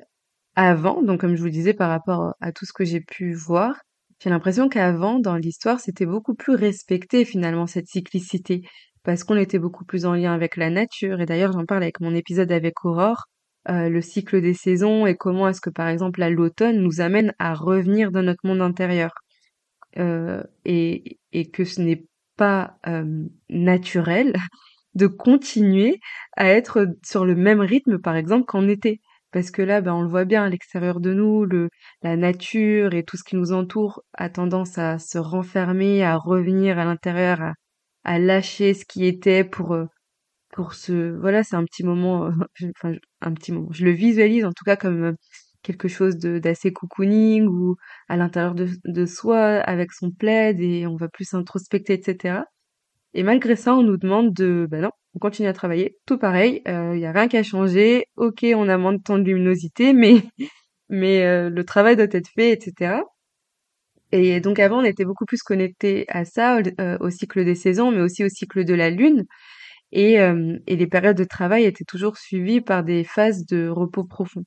avant, 0.56 1.02
donc 1.02 1.20
comme 1.20 1.36
je 1.36 1.42
vous 1.42 1.50
disais 1.50 1.74
par 1.74 1.90
rapport 1.90 2.34
à 2.40 2.52
tout 2.52 2.66
ce 2.66 2.72
que 2.72 2.84
j'ai 2.84 3.00
pu 3.00 3.34
voir, 3.34 3.80
j'ai 4.22 4.30
l'impression 4.30 4.68
qu'avant, 4.68 5.18
dans 5.18 5.36
l'histoire, 5.36 5.80
c'était 5.80 6.06
beaucoup 6.06 6.34
plus 6.34 6.54
respecté 6.54 7.24
finalement 7.24 7.66
cette 7.66 7.88
cyclicité, 7.88 8.62
parce 9.02 9.24
qu'on 9.24 9.36
était 9.36 9.58
beaucoup 9.58 9.84
plus 9.84 10.04
en 10.04 10.14
lien 10.14 10.34
avec 10.34 10.56
la 10.56 10.70
nature. 10.70 11.20
Et 11.20 11.26
d'ailleurs, 11.26 11.52
j'en 11.52 11.64
parle 11.64 11.82
avec 11.82 12.00
mon 12.00 12.14
épisode 12.14 12.52
avec 12.52 12.84
Aurore, 12.84 13.24
euh, 13.68 13.88
le 13.88 14.00
cycle 14.00 14.40
des 14.40 14.54
saisons 14.54 15.06
et 15.06 15.16
comment 15.16 15.46
est-ce 15.48 15.60
que 15.60 15.68
par 15.68 15.88
exemple 15.88 16.24
l'automne 16.24 16.80
nous 16.80 17.02
amène 17.02 17.34
à 17.38 17.52
revenir 17.52 18.10
dans 18.10 18.22
notre 18.22 18.46
monde 18.46 18.62
intérieur. 18.62 19.10
Euh, 19.98 20.42
et, 20.64 21.18
que 21.52 21.64
ce 21.64 21.80
n'est 21.80 22.04
pas 22.36 22.78
euh, 22.86 23.26
naturel 23.48 24.34
de 24.94 25.06
continuer 25.06 25.98
à 26.36 26.46
être 26.48 26.86
sur 27.04 27.24
le 27.24 27.34
même 27.34 27.60
rythme 27.60 27.98
par 28.00 28.16
exemple 28.16 28.46
qu'en 28.46 28.66
été. 28.68 29.00
Parce 29.32 29.50
que 29.50 29.62
là, 29.62 29.80
ben, 29.80 29.94
on 29.94 30.02
le 30.02 30.08
voit 30.08 30.24
bien 30.24 30.44
à 30.44 30.48
l'extérieur 30.48 31.00
de 31.00 31.12
nous, 31.14 31.44
le 31.44 31.68
la 32.02 32.16
nature 32.16 32.94
et 32.94 33.04
tout 33.04 33.16
ce 33.16 33.24
qui 33.24 33.36
nous 33.36 33.52
entoure 33.52 34.02
a 34.14 34.28
tendance 34.30 34.78
à 34.78 34.98
se 34.98 35.18
renfermer, 35.18 36.02
à 36.04 36.16
revenir 36.16 36.78
à 36.78 36.84
l'intérieur, 36.84 37.40
à 37.42 37.54
à 38.04 38.18
lâcher 38.18 38.72
ce 38.74 38.84
qui 38.86 39.04
était 39.06 39.44
pour, 39.44 39.74
heu, 39.74 39.86
pour 40.52 40.74
se 40.74 41.16
voilà, 41.20 41.42
c'est 41.44 41.56
un 41.56 41.64
petit 41.64 41.84
moment, 41.84 42.26
heu, 42.30 42.32
enfin, 42.76 42.94
un 43.20 43.32
petit 43.34 43.52
moment. 43.52 43.68
Je 43.72 43.84
le 43.84 43.92
visualise 43.92 44.44
en 44.44 44.52
tout 44.52 44.64
cas 44.64 44.76
comme, 44.76 45.04
heu, 45.04 45.16
quelque 45.62 45.88
chose 45.88 46.16
d'assez 46.18 46.72
cocooning 46.72 47.46
ou 47.48 47.76
à 48.08 48.16
l'intérieur 48.16 48.54
de 48.54 48.68
de 48.84 49.06
soi 49.06 49.40
avec 49.60 49.92
son 49.92 50.10
plaid 50.10 50.60
et 50.60 50.86
on 50.86 50.96
va 50.96 51.08
plus 51.08 51.24
s'introspecter 51.26 51.94
et 52.00 52.02
cetera 52.02 52.44
et 53.14 53.22
malgré 53.22 53.56
ça, 53.56 53.74
on 53.74 53.82
nous 53.82 53.96
demande 53.96 54.32
de 54.34 54.66
bah, 54.70 54.80
non, 54.80 54.90
on 55.14 55.18
continue 55.20 55.48
à 55.48 55.52
travailler, 55.52 55.96
tout 56.06 56.18
pareil, 56.18 56.62
il 56.66 56.98
y 57.00 57.06
a 57.06 57.12
rien 57.12 57.28
qui 57.28 57.36
a 57.36 57.42
changé. 57.42 58.06
OK, 58.16 58.44
on 58.56 58.68
a 58.68 58.78
moins 58.78 58.94
de 58.94 59.16
luminosité 59.24 59.92
mais 59.94 60.22
mais 60.90 61.22
heu, 61.26 61.50
le 61.50 61.64
travail 61.64 61.96
doit 61.96 62.06
être 62.12 62.28
fait 62.34 62.52
et 62.54 62.60
cetera. 62.60 63.04
Et 64.12 64.40
donc 64.40 64.58
avant, 64.58 64.80
on 64.80 64.84
était 64.84 65.04
beaucoup 65.04 65.24
plus 65.24 65.42
connectés 65.42 66.04
à 66.08 66.24
ça, 66.24 66.58
au 66.58 66.62
d 66.62 66.74
au 67.00 67.10
cycle 67.10 67.44
des 67.44 67.54
saisons, 67.54 67.92
mais 67.92 68.00
aussi 68.00 68.24
au 68.24 68.28
cycle 68.28 68.64
de 68.64 68.74
la 68.74 68.90
lune. 68.90 69.24
Et 69.92 70.14
hem 70.14 70.60
et 70.68 70.76
les 70.76 70.86
périodes 70.88 71.16
de 71.18 71.24
travail 71.24 71.64
étaient 71.66 71.84
toujours 71.84 72.18
suivies 72.18 72.60
par 72.62 72.84
des 72.84 73.04
phases 73.04 73.46
de 73.46 73.68
repos 73.68 74.04
profond. 74.04 74.44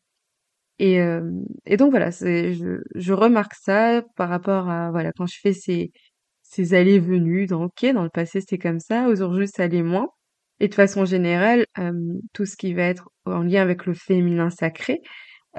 Et 0.79 0.95
hem 0.95 1.45
et 1.65 1.77
donc 1.77 1.91
voilà, 1.91 2.11
je 2.11 2.81
je 2.95 3.13
remarque 3.13 3.55
ça 3.55 4.03
par 4.17 4.29
rapport 4.29 4.69
à 4.69 4.91
voilà, 4.91 5.11
quand 5.17 5.27
je 5.27 5.39
fais 5.41 5.53
ces 5.53 5.91
ces 6.43 6.73
allées-venues 6.75 7.47
dans 7.47 7.65
OK, 7.65 7.85
dans 7.93 8.03
le 8.03 8.09
passé, 8.11 8.41
c'était 8.41 8.57
comme 8.59 8.79
ça, 8.81 9.07
aujourd'hui, 9.09 9.47
ça 9.49 9.67
l'est 9.67 9.83
moins 9.83 10.09
et 10.63 10.69
de 10.69 10.75
façon 10.75 11.05
générale, 11.05 11.65
hem, 11.77 12.19
tout 12.33 12.45
ce 12.47 12.57
qui 12.57 12.73
va 12.75 12.83
être 12.85 13.09
en 13.25 13.43
lien 13.43 13.61
avec 13.63 13.85
le 13.87 13.93
féminin 13.95 14.49
sacré, 14.51 15.01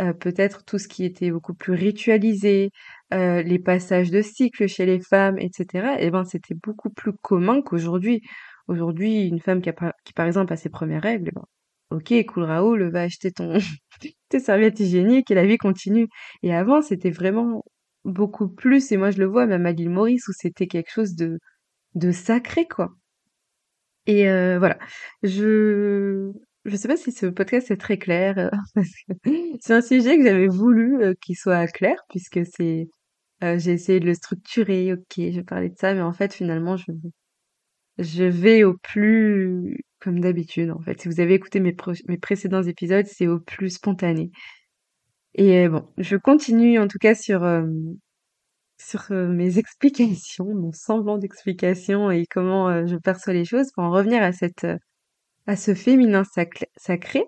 heu, 0.01 0.15
peut-être 0.15 0.65
tout 0.67 0.79
ce 0.79 0.89
qui 0.89 1.05
était 1.05 1.31
beaucoup 1.33 1.55
plus 1.55 1.75
ritualisé, 1.75 2.71
heu, 3.15 3.43
les 3.43 3.59
passages 3.61 4.11
de 4.13 4.23
cycle 4.23 4.69
chez 4.69 4.87
les 4.87 5.01
femmes 5.01 5.39
et 5.39 5.51
cetera 5.55 6.01
et 6.01 6.11
ben, 6.11 6.25
c'était 6.25 6.55
beaucoup 6.55 6.91
plus 6.91 7.13
commun 7.23 7.63
qu'aujourd'hui. 7.63 8.23
Aujourd'hui, 8.69 9.27
une 9.29 9.41
femme 9.41 9.63
qui 9.63 9.73
par 10.15 10.27
exemple 10.27 10.53
a 10.55 10.57
ses 10.57 10.71
1res 10.71 11.03
règles, 11.03 11.29
et 11.29 11.33
ben, 11.33 11.45
OK, 11.91 12.15
cool 12.27 12.45
Raoul, 12.45 12.91
va 12.93 13.03
acheter 13.03 13.33
ton 13.33 13.55
tes 14.31 14.41
serviettes 14.41 14.81
hygiéniques 14.81 15.31
et 15.33 15.35
la 15.37 15.47
vie 15.47 15.59
continue 15.59 16.09
et 16.45 16.55
avant, 16.55 16.83
c'était 16.83 17.11
vraiment 17.13 17.65
beaucoup 18.05 18.49
plus 18.51 18.93
et 18.93 18.99
moi 18.99 19.11
je 19.13 19.19
le 19.21 19.27
vois 19.27 19.47
même 19.47 19.67
à 19.67 19.73
l'île 19.73 19.91
Maurice 19.91 20.29
où 20.29 20.33
c'était 20.35 20.67
quelque 20.69 20.91
chose 20.93 21.15
de 21.17 21.39
de 21.97 22.13
sacré, 22.13 22.67
quoi 22.69 22.95
et 24.07 24.27
heu, 24.29 24.59
voilà. 24.59 24.79
Je 25.23 26.33
je 26.67 26.77
sais 26.77 26.89
pas 26.89 26.97
si 26.97 27.13
ce 27.13 27.27
podcast 27.27 27.71
est 27.71 27.77
très 27.77 27.99
clair, 27.99 28.39
heu, 28.39 28.51
parce 28.75 28.89
que 29.09 29.15
c'est 29.61 29.75
un 29.75 29.83
sujet 29.83 30.17
que 30.19 30.25
j'avais 30.25 30.49
voulu, 30.49 31.03
heu, 31.05 31.15
qu'il 31.21 31.37
soit 31.37 31.67
clair 31.69 31.97
puisque 32.11 32.41
c'est 32.47 32.89
heu, 33.45 33.59
j'ai 33.59 33.73
essayé 33.73 34.01
de 34.01 34.07
le 34.07 34.15
structurer. 34.15 34.93
OK, 34.95 35.03
je 35.19 35.41
parler 35.43 35.71
de 35.71 35.77
ça, 35.79 35.95
mais 35.95 36.03
en 36.03 36.13
fait, 36.15 36.35
finalement, 36.35 36.77
je 36.79 36.87
je 37.99 38.25
vais 38.25 38.65
au 38.65 38.75
plus 38.79 39.79
comme 40.01 40.21
d'habitude, 40.21 40.71
en 40.71 40.81
fait. 40.81 41.01
Si 41.01 41.09
vous 41.09 41.21
avez 41.21 41.35
écouté 41.35 41.61
mes 41.61 41.75
mes 42.09 42.19
précédents 42.19 42.63
épisodes, 42.63 43.07
c'est 43.07 43.27
au 43.27 43.41
plus 43.41 43.71
spontané 43.71 44.31
et 45.35 45.69
bon, 45.69 45.89
je 45.99 46.17
continue 46.17 46.79
en 46.79 46.89
tout 46.89 46.99
cas 46.99 47.15
sur, 47.15 47.45
sur, 48.89 49.07
heu, 49.13 49.29
mes 49.29 49.59
explications, 49.59 50.47
mon 50.55 50.73
semblant 50.73 51.19
d'explication 51.19 52.11
et 52.11 52.27
comment, 52.27 52.71
heu, 52.71 52.87
je 52.87 52.97
perçois 52.97 53.33
les 53.35 53.45
choses 53.45 53.71
pour 53.75 53.85
en 53.85 53.91
revenir 53.91 54.23
à 54.23 54.33
à 55.47 55.57
ce 55.57 55.75
féminin 55.75 56.23
sacré. 56.77 57.25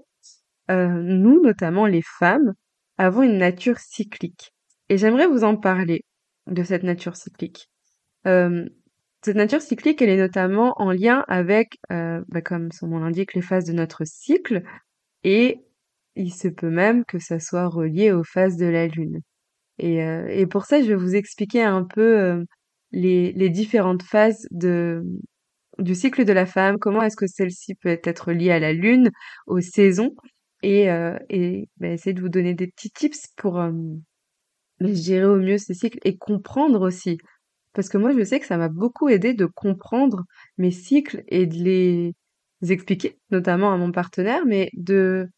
Nous, 0.68 1.40
notamment 1.42 1.86
les 1.86 2.02
femmes, 2.02 2.54
avons 2.98 3.22
une 3.22 3.38
nature 3.38 3.78
cyclique 3.78 4.52
et 4.88 4.98
j'aimerais 4.98 5.26
vous 5.26 5.44
en 5.44 5.56
parler 5.56 6.02
de 6.46 6.62
cette 6.64 6.82
nature 6.84 7.16
cyclique. 7.16 7.68
Cette 9.22 9.36
nature 9.36 9.60
cyclique, 9.60 10.00
elle 10.02 10.08
est 10.10 10.16
notamment 10.16 10.74
en 10.80 10.90
lien 10.92 11.24
avec, 11.28 11.78
bah, 11.90 12.40
comme 12.44 12.70
son 12.72 12.88
nom 12.88 12.98
l'indique, 13.00 13.34
les 13.34 13.42
phases 13.42 13.64
de 13.64 13.72
notre 13.72 14.04
cycle 14.06 14.62
et 15.24 15.60
il 16.16 16.32
se 16.34 16.48
peut 16.48 16.70
même 16.70 17.04
que 17.06 17.18
ça 17.18 17.40
soit 17.40 17.68
relié 17.68 18.12
aux 18.12 18.24
phases 18.24 18.56
de 18.58 18.66
la 18.66 18.86
lune 18.88 19.20
et 19.78 20.02
heu 20.02 20.26
et 20.30 20.46
pour 20.46 20.64
ça, 20.66 20.80
je 20.82 20.86
vais 20.88 20.94
vous 20.96 21.14
expliquer 21.16 21.62
un 21.62 21.84
peu, 21.84 22.18
heu, 22.20 22.46
les 22.92 23.32
les 23.32 23.50
différentes 23.50 24.02
phases 24.04 24.46
de 24.52 25.02
du 25.78 25.94
cycle 25.94 26.24
de 26.26 26.32
la 26.34 26.46
femme. 26.46 26.78
Comment 26.78 27.02
est-ce 27.02 27.16
que 27.16 27.26
celle-ci 27.28 27.74
peut 27.76 28.00
être 28.04 28.32
liée 28.32 28.52
à 28.52 28.60
la 28.60 28.72
lune, 28.74 29.10
aux 29.46 29.60
saisons? 29.60 30.14
Et 30.62 30.90
heu 30.90 31.18
et 31.30 31.68
bah, 31.78 31.88
essayer 31.90 32.14
de 32.14 32.20
vous 32.22 32.28
donner 32.30 32.54
des 32.54 32.68
petits 32.68 32.90
tips 32.90 33.28
pour, 33.36 33.60
hem, 33.62 34.02
gérer 34.80 35.26
au 35.26 35.36
mieux 35.38 35.58
ces 35.58 35.74
cycles 35.74 35.98
et 36.04 36.16
comprendre 36.18 36.80
aussi. 36.82 37.18
Parce 37.74 37.88
que 37.90 37.98
moi, 37.98 38.12
je 38.18 38.24
sais 38.24 38.40
que 38.40 38.46
ça 38.46 38.58
m'a 38.58 38.68
beaucoup 38.70 39.08
aidé 39.10 39.34
de 39.34 39.46
comprendre 39.46 40.24
mes 40.58 40.70
cycles 40.72 41.24
et 41.28 41.46
de 41.46 41.56
les 41.56 42.14
expliquer, 42.70 43.18
notamment 43.32 43.72
à 43.72 43.78
mon 43.78 43.92
partenaire, 43.92 44.46
mais 44.46 44.70
de 44.74 45.28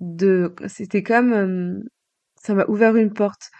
de 0.00 0.54
c'était 0.68 1.02
comme, 1.04 1.82
ça 2.40 2.54
m'a 2.54 2.66
ouvert 2.68 2.96
une 2.96 3.12
porte. 3.14 3.50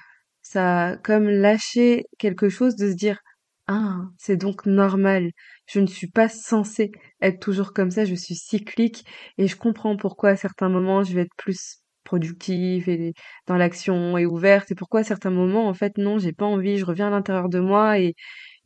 Ça 0.43 0.89
a 0.91 0.97
comme 0.99 1.29
lâché 1.31 2.07
quelque 2.19 2.49
chose 2.51 2.77
de 2.77 2.91
se 2.91 2.97
dire: 2.97 3.21
«Ah, 3.69 3.99
c'est 4.19 4.37
donc 4.39 4.67
normal. 4.67 5.31
Je 5.69 5.81
ne 5.81 5.87
suis 5.89 6.09
pas 6.11 6.29
censée 6.29 6.93
être 7.23 7.41
toujours 7.41 7.73
comme 7.75 7.91
ça, 7.93 8.05
je 8.07 8.15
suis 8.17 8.35
cyclique 8.37 9.05
et 9.39 9.49
je 9.49 9.57
comprends 9.57 9.97
pourquoi 9.97 10.31
à 10.31 10.37
certains 10.37 10.69
moments 10.71 11.05
je 11.05 11.15
vais 11.15 11.23
être 11.23 11.37
plus 11.39 11.79
productive 12.05 12.89
et 12.91 13.15
dans 13.47 13.57
l'action 13.57 14.19
et 14.19 14.27
ouverte 14.27 14.71
et 14.73 14.77
pourquoi 14.77 15.01
à 15.01 15.05
certains 15.05 15.31
moments, 15.31 15.69
en 15.69 15.75
fait, 15.75 15.99
non, 15.99 16.19
j'ai 16.19 16.33
pas 16.33 16.47
envie, 16.47 16.79
je 16.79 16.87
reviens 16.87 17.09
à 17.09 17.11
l'intérieur 17.11 17.49
de 17.51 17.61
moi 17.61 17.99
et 18.01 18.15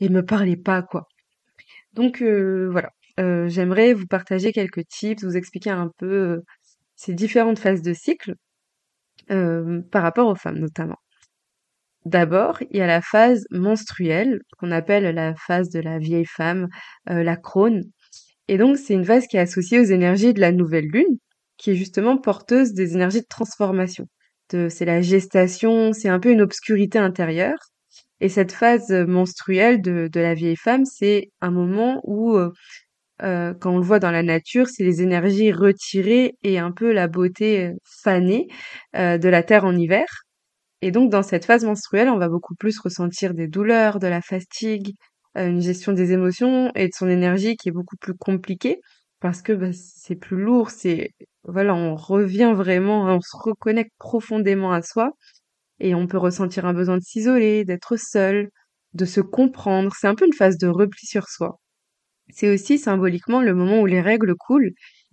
et 0.01 0.09
me 0.11 0.25
parlez 0.25 0.57
pas, 0.59 0.83
quoi». 0.83 1.09
Donc 1.93 2.23
heu, 2.23 2.69
voilà, 2.71 2.91
heu, 3.21 3.49
j'aimerais 3.49 3.93
vous 3.95 4.07
partager 4.07 4.53
quelques 4.53 4.87
tips, 4.89 5.25
vous 5.25 5.37
expliquer 5.37 5.71
un 5.71 5.91
peu, 5.99 6.07
heu, 6.39 6.43
ces 6.97 7.15
différentes 7.15 7.59
phases 7.61 7.83
de 7.83 7.95
cycle, 7.95 8.35
hem, 9.29 9.85
par 9.91 10.03
rapport 10.03 10.29
aux 10.29 10.35
femmes, 10.37 10.59
notamment. 10.59 10.99
D'abord, 12.07 12.59
il 12.71 12.77
y 12.77 12.83
a 12.83 12.87
la 12.87 13.01
phase 13.01 13.47
menstruelle 13.51 14.41
qu'on 14.59 14.71
appelle 14.73 15.15
la 15.15 15.35
phase 15.35 15.71
de 15.71 15.81
la 15.81 15.99
vieille 15.99 16.27
femme, 16.27 16.69
heu, 17.11 17.23
la 17.23 17.37
crone 17.37 17.85
et 18.49 18.59
donc 18.59 18.79
c'est 18.79 18.95
une 18.95 19.05
phase 19.07 19.27
qui 19.29 19.37
est 19.39 19.41
associée 19.41 19.81
aux 19.81 19.85
énergies 19.85 20.35
de 20.35 20.41
la 20.41 20.53
nouvelle 20.53 20.87
lune, 20.87 21.19
qui 21.59 21.71
est 21.73 21.77
justement 21.77 22.19
porteuse 22.19 22.75
des 22.75 22.95
énergies 22.95 23.23
de 23.23 23.27
transformation. 23.29 24.07
C'est 24.53 24.85
la 24.87 25.03
gestation, 25.03 25.93
c'est 25.95 26.09
un 26.11 26.21
peu 26.21 26.31
une 26.33 26.43
obscurité 26.43 26.99
intérieure 26.99 27.59
et 28.21 28.29
cette 28.31 28.53
phase, 28.53 28.91
menstruelle 28.93 29.83
de 29.83 30.11
la 30.21 30.35
vieille 30.35 30.57
femme, 30.57 30.85
c'est 30.87 31.31
un 31.43 31.51
moment 31.53 32.01
où, 32.05 32.37
heu 32.39 32.53
heu, 33.23 33.55
quand 33.61 33.73
on 33.75 33.79
le 33.79 33.85
voit 33.85 33.99
dans 34.01 34.11
la 34.11 34.23
nature, 34.23 34.69
c'est 34.69 34.85
les 34.85 35.03
énergies 35.03 35.53
retirées 35.53 36.35
et 36.43 36.59
un 36.59 36.73
peu 36.73 36.93
la 36.93 37.09
beauté, 37.09 37.69
heu, 37.69 37.75
fanée, 37.85 38.49
heu, 38.97 39.19
de 39.19 39.29
la 39.29 39.43
terre 39.43 39.65
en 39.65 39.77
hiver 39.77 40.07
et 40.83 40.91
donc 40.91 41.11
dans 41.11 41.23
cette 41.23 41.45
phase 41.47 41.65
menstruelle, 41.65 42.09
on 42.11 42.19
va 42.19 42.29
beaucoup 42.29 42.55
plus 42.55 42.79
ressentir 42.81 43.35
des 43.35 43.49
douleurs, 43.49 43.99
de 44.01 44.07
la 44.07 44.21
fatigue, 44.23 44.95
heu, 45.39 45.47
une 45.49 45.61
gestion 45.63 45.93
des 45.93 46.13
émotions 46.13 46.71
et 46.75 46.87
de 46.89 46.93
son 46.95 47.09
énergie 47.09 47.57
qui 47.57 47.69
est 47.71 47.73
beaucoup 47.73 47.97
plus 47.97 48.15
compliquée 48.15 48.81
parce 49.21 49.41
que, 49.43 49.53
bah, 49.55 49.69
c'est 49.73 50.17
plus 50.17 50.37
lourd, 50.43 50.71
c'est 50.71 51.11
voilà, 51.45 51.75
on 51.75 51.97
revient 51.97 52.53
vraiment, 52.57 53.05
on 53.07 53.21
se 53.21 53.37
reconnecte 53.37 53.93
profondément 53.99 54.73
à 54.73 54.83
soi 54.83 55.13
et 55.81 55.95
on 55.95 56.07
peut 56.09 56.19
ressentir 56.19 56.67
un 56.67 56.75
besoin 56.75 56.97
de 56.99 57.03
s'isoler, 57.05 57.65
d'être 57.65 57.97
seul, 57.99 58.51
de 58.95 59.05
se 59.07 59.21
comprendre. 59.23 59.93
C'est 60.01 60.09
un 60.09 60.15
peu 60.17 60.27
une 60.27 60.33
phase 60.35 60.59
de 60.59 60.69
repli 60.69 61.07
sur 61.07 61.29
soi. 61.29 61.59
C'est 62.31 62.53
aussi 62.53 62.79
symboliquement 62.79 63.43
le 63.43 63.55
moment 63.55 63.81
où 63.81 63.87
les 63.87 64.01
règles 64.01 64.35
coulent 64.37 64.73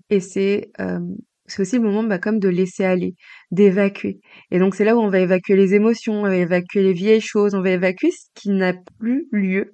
et 0.10 0.20
c'est, 0.20 0.72
hem, 0.80 1.16
c'est 1.48 1.62
aussi 1.62 1.78
le 1.78 1.84
moment, 1.84 2.04
bah, 2.04 2.20
comme 2.20 2.40
de 2.40 2.50
laisser 2.50 2.84
aller, 2.86 3.16
d'évacuer 3.52 4.20
et 4.52 4.60
donc 4.60 4.76
c'est 4.76 4.86
là 4.86 4.96
où 4.96 5.00
on 5.02 5.10
va 5.10 5.20
évacuer 5.20 5.56
les 5.56 5.74
émotions, 5.76 6.22
on 6.22 6.24
va 6.24 6.36
évacuer 6.36 6.84
les 6.84 6.94
vieilles 6.94 7.22
choses, 7.22 7.56
on 7.56 7.62
va 7.62 7.72
évacuer 7.72 8.12
ce 8.12 8.28
qui 8.36 8.50
n'a 8.52 8.74
plus 9.00 9.28
lieu 9.32 9.74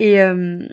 et 0.00 0.14
hem, 0.14 0.68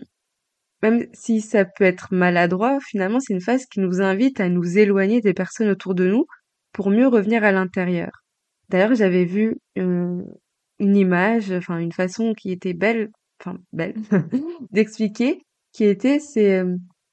même 0.82 1.06
si 1.14 1.40
ça 1.40 1.64
peut 1.64 1.84
être 1.84 2.08
maladroit, 2.12 2.78
finalement, 2.86 3.20
c'est 3.20 3.32
une 3.34 3.40
phase 3.40 3.64
qui 3.66 3.80
nous 3.80 4.00
invite 4.02 4.40
à 4.40 4.48
nous 4.48 4.78
éloigner 4.78 5.20
des 5.20 5.34
personnes 5.34 5.70
autour 5.70 5.94
de 5.94 6.06
nous 6.06 6.26
pour 6.72 6.90
mieux 6.90 7.08
revenir 7.08 7.44
à 7.44 7.52
l'intérieur. 7.52 8.10
D'ailleurs, 8.70 8.94
j'avais 8.94 9.24
vu, 9.24 9.56
heu, 9.78 10.24
une 10.80 10.96
image, 10.96 11.52
enfin 11.52 11.78
une 11.78 11.92
façon 11.92 12.34
qui 12.34 12.52
était 12.52 12.74
belle, 12.74 13.10
enfin 13.40 13.58
belle, 13.72 13.94
d'expliquer, 14.72 15.42
qui 15.74 15.84
était 15.86 16.20
c'est, 16.20 16.64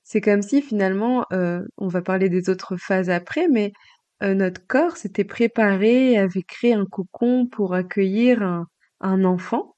c'est 0.04 0.22
comme 0.22 0.44
si 0.44 0.64
finalement, 0.64 1.26
heu, 1.34 1.68
on 1.78 1.90
va 1.90 2.04
parler 2.04 2.30
des 2.30 2.50
autres 2.52 2.78
phases 2.78 3.12
après, 3.12 3.50
mais 3.50 3.74
heu, 4.24 4.36
notre 4.36 4.66
corps 4.68 4.98
s'était 4.98 5.26
préparé, 5.26 6.18
avait 6.20 6.44
créé 6.44 6.74
un 6.76 6.86
cocon 6.88 7.48
pour 7.48 7.76
accueillir 7.76 8.44
un 8.44 8.68
un 9.02 9.26
enfant 9.26 9.76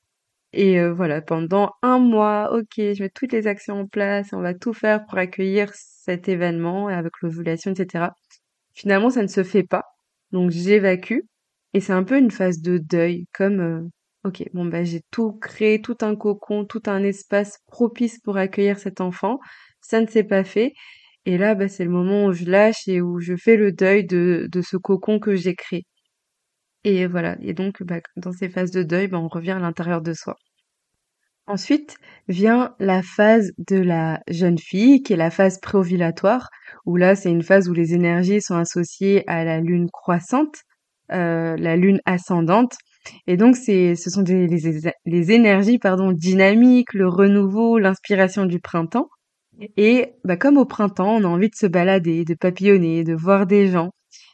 et 0.53 0.79
heu, 0.79 0.91
voilà, 0.91 1.21
pendant 1.21 1.71
un 1.83 1.99
mois, 1.99 2.53
OK, 2.55 2.73
je 2.77 3.03
mets 3.03 3.09
toutes 3.09 3.33
les 3.33 3.47
actions 3.47 3.81
en 3.81 3.87
place, 3.87 4.29
on 4.33 4.41
va 4.41 4.53
tout 4.53 4.73
faire 4.73 5.05
pour 5.05 5.17
accueillir 5.19 5.71
cet 5.75 6.29
événement 6.29 6.87
avec 6.89 7.13
l'ovulation 7.21 7.71
et 7.73 7.75
cetera. 7.75 8.13
Finalement, 8.73 9.09
ça 9.09 9.21
ne 9.23 9.27
se 9.27 9.43
fait 9.43 9.63
pas 9.63 9.85
donc 10.31 10.51
j'évacue 10.51 11.21
et 11.73 11.79
c'est 11.81 11.93
un 11.93 12.03
peu 12.03 12.17
une 12.19 12.31
phase 12.31 12.61
de 12.61 12.77
deuil 12.79 13.27
comme, 13.33 13.89
OK, 14.25 14.43
bon, 14.53 14.65
bah, 14.65 14.83
j'ai 14.83 15.01
tout 15.11 15.33
créé, 15.33 15.81
tout 15.81 15.97
un 16.01 16.15
cocon, 16.15 16.65
tout 16.65 16.83
un 16.85 17.03
espace 17.03 17.59
propice 17.67 18.19
pour 18.19 18.37
accueillir 18.37 18.79
cet 18.79 19.01
enfant. 19.01 19.39
Ça 19.81 19.99
ne 20.01 20.07
s'est 20.07 20.23
pas 20.23 20.43
fait 20.43 20.73
et 21.25 21.37
là, 21.37 21.55
bah, 21.55 21.67
c'est 21.69 21.85
le 21.85 21.89
moment 21.91 22.25
où 22.25 22.33
je 22.33 22.45
lâche 22.45 22.87
et 22.87 23.01
où 23.01 23.19
je 23.19 23.35
fais 23.35 23.57
le 23.57 23.71
deuil 23.71 24.05
de 24.05 24.61
ce 24.61 24.77
cocon 24.77 25.19
que 25.19 25.35
j'ai 25.35 25.55
créé 25.55 25.85
et 26.83 27.07
voilà 27.07 27.37
et 27.41 27.53
donc 27.53 27.83
bah, 27.83 27.99
dans 28.17 28.31
ces 28.31 28.49
phases 28.49 28.71
de 28.71 28.83
deuil, 28.83 29.07
bah, 29.07 29.19
on 29.19 29.27
revient 29.27 29.51
à 29.51 29.59
l'intérieur 29.59 30.01
de 30.01 30.13
soi. 30.13 30.35
Ensuite 31.45 31.97
vient 32.29 32.73
la 32.79 33.01
phase 33.01 33.51
de 33.57 33.75
la 33.77 34.21
jeune 34.29 34.57
fille, 34.57 35.03
qui 35.03 35.13
est 35.13 35.17
la 35.17 35.29
phase 35.29 35.59
préovulatoire, 35.59 36.49
où 36.85 36.95
là, 36.95 37.15
c'est 37.15 37.31
une 37.31 37.43
phase 37.43 37.67
où 37.69 37.73
les 37.73 37.93
énergies 37.93 38.41
sont 38.41 38.55
associées 38.55 39.23
à 39.27 39.43
la 39.43 39.59
lune 39.59 39.89
croissante, 39.91 40.55
euh, 41.11 41.57
la 41.57 41.75
lune 41.75 41.99
ascendante. 42.05 42.77
Et 43.27 43.37
donc, 43.37 43.55
c'est, 43.55 43.95
ce 43.95 44.09
sont 44.09 44.21
des, 44.21 44.47
les, 44.47 44.79
les 45.05 45.31
énergies 45.31 45.79
pardon, 45.79 46.11
dynamiques, 46.11 46.93
le 46.93 47.07
renouveau, 47.07 47.77
l'inspiration 47.79 48.45
du 48.45 48.59
printemps. 48.59 49.09
Et 49.77 50.13
bah, 50.23 50.37
comme 50.37 50.57
au 50.57 50.65
printemps, 50.65 51.15
on 51.15 51.23
a 51.23 51.27
envie 51.27 51.49
de 51.49 51.55
se 51.55 51.67
balader, 51.67 52.25
de 52.25 52.33
papillonner, 52.33 53.03
de 53.03 53.13
voir 53.13 53.45
des 53.45 53.67
gens. 53.67 53.91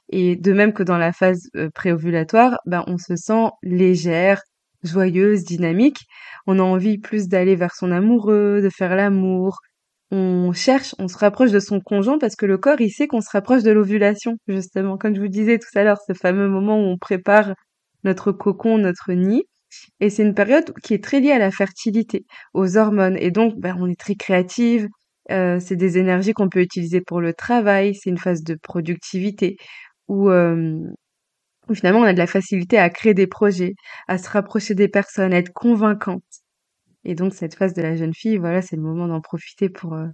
Et 0.10 0.36
de 0.36 0.54
même 0.54 0.74
que 0.74 0.84
dans 0.84 0.98
la 0.98 1.12
phase 1.14 1.50
euh, 1.56 1.70
préovulatoire, 1.74 2.58
bah, 2.66 2.84
on 2.88 2.98
se 2.98 3.16
sent 3.16 3.50
légère, 3.62 4.42
joyeuse, 4.84 5.44
dynamique. 5.44 6.06
On 6.48 6.60
a 6.60 6.64
envie 6.64 6.98
plus 6.98 7.28
d'aller 7.28 7.56
vers 7.56 7.76
son 7.76 7.92
amoureux, 7.92 8.62
de 8.62 8.70
faire 8.70 8.96
l'amour. 8.96 9.60
On 10.12 10.52
cherche, 10.54 10.96
on 10.98 11.08
se 11.08 11.18
rapproche 11.18 11.52
de 11.52 11.60
son 11.60 11.80
conjoint 11.82 12.18
parce 12.18 12.36
que 12.36 12.48
le 12.48 12.58
corps, 12.58 12.82
il 12.82 12.90
sait 12.90 13.08
qu'on 13.08 13.22
se 13.22 13.30
rapproche 13.32 13.62
de 13.64 13.72
l'ovulation, 13.72 14.38
justement. 14.48 14.98
Comme 14.98 15.16
je 15.16 15.22
vous 15.22 15.28
disais 15.28 15.60
tout 15.60 15.70
à 15.78 15.84
l'heure, 15.84 16.00
ce 16.08 16.14
fameux 16.14 16.50
moment 16.50 16.80
où 16.80 16.86
on 16.86 16.98
prépare 16.98 17.54
notre 18.04 18.32
cocon, 18.32 18.78
notre 18.78 19.14
nid. 19.14 19.44
Et 20.00 20.10
c'est 20.10 20.24
une 20.24 20.34
période 20.34 20.74
qui 20.84 20.94
est 20.94 21.04
très 21.04 21.20
liée 21.20 21.32
à 21.32 21.40
la 21.40 21.52
fertilité, 21.52 22.26
aux 22.54 22.78
hormones. 22.78 23.18
Et 23.20 23.32
donc, 23.32 23.56
ben, 23.58 23.76
on 23.80 23.88
est 23.88 24.00
très 24.00 24.16
créative. 24.16 24.88
Euh, 25.32 25.60
c'est 25.60 25.76
des 25.76 25.98
énergies 26.00 26.34
qu'on 26.34 26.50
peut 26.50 26.62
utiliser 26.62 27.02
pour 27.02 27.22
le 27.22 27.34
travail. 27.34 27.96
C'est 27.96 28.10
une 28.10 28.18
phase 28.18 28.44
de 28.44 28.56
productivité 28.56 29.58
où 30.08 30.30
euh, 30.32 30.80
finalement 31.76 32.00
on 32.02 32.04
a 32.04 32.14
de 32.14 32.18
la 32.18 32.28
facilité 32.28 32.78
à 32.78 32.90
créer 32.90 33.14
des 33.14 33.28
projets, 33.28 33.76
à 34.08 34.18
se 34.18 34.30
rapprocher 34.30 34.76
des 34.76 34.88
personnes, 34.88 35.34
à 35.34 35.38
être 35.38 35.54
convaincante. 35.54 36.24
Et 37.06 37.16
donc 37.16 37.34
cette 37.34 37.56
phase 37.56 37.74
de 37.74 37.82
la 37.82 37.96
jeune 37.96 38.14
fille, 38.14 38.38
voilà, 38.38 38.62
c'est 38.62 38.76
le 38.76 38.82
moment 38.82 39.08
d'en 39.08 39.22
profiter 39.22 39.70
pour 39.70 39.94
euh, 39.94 40.08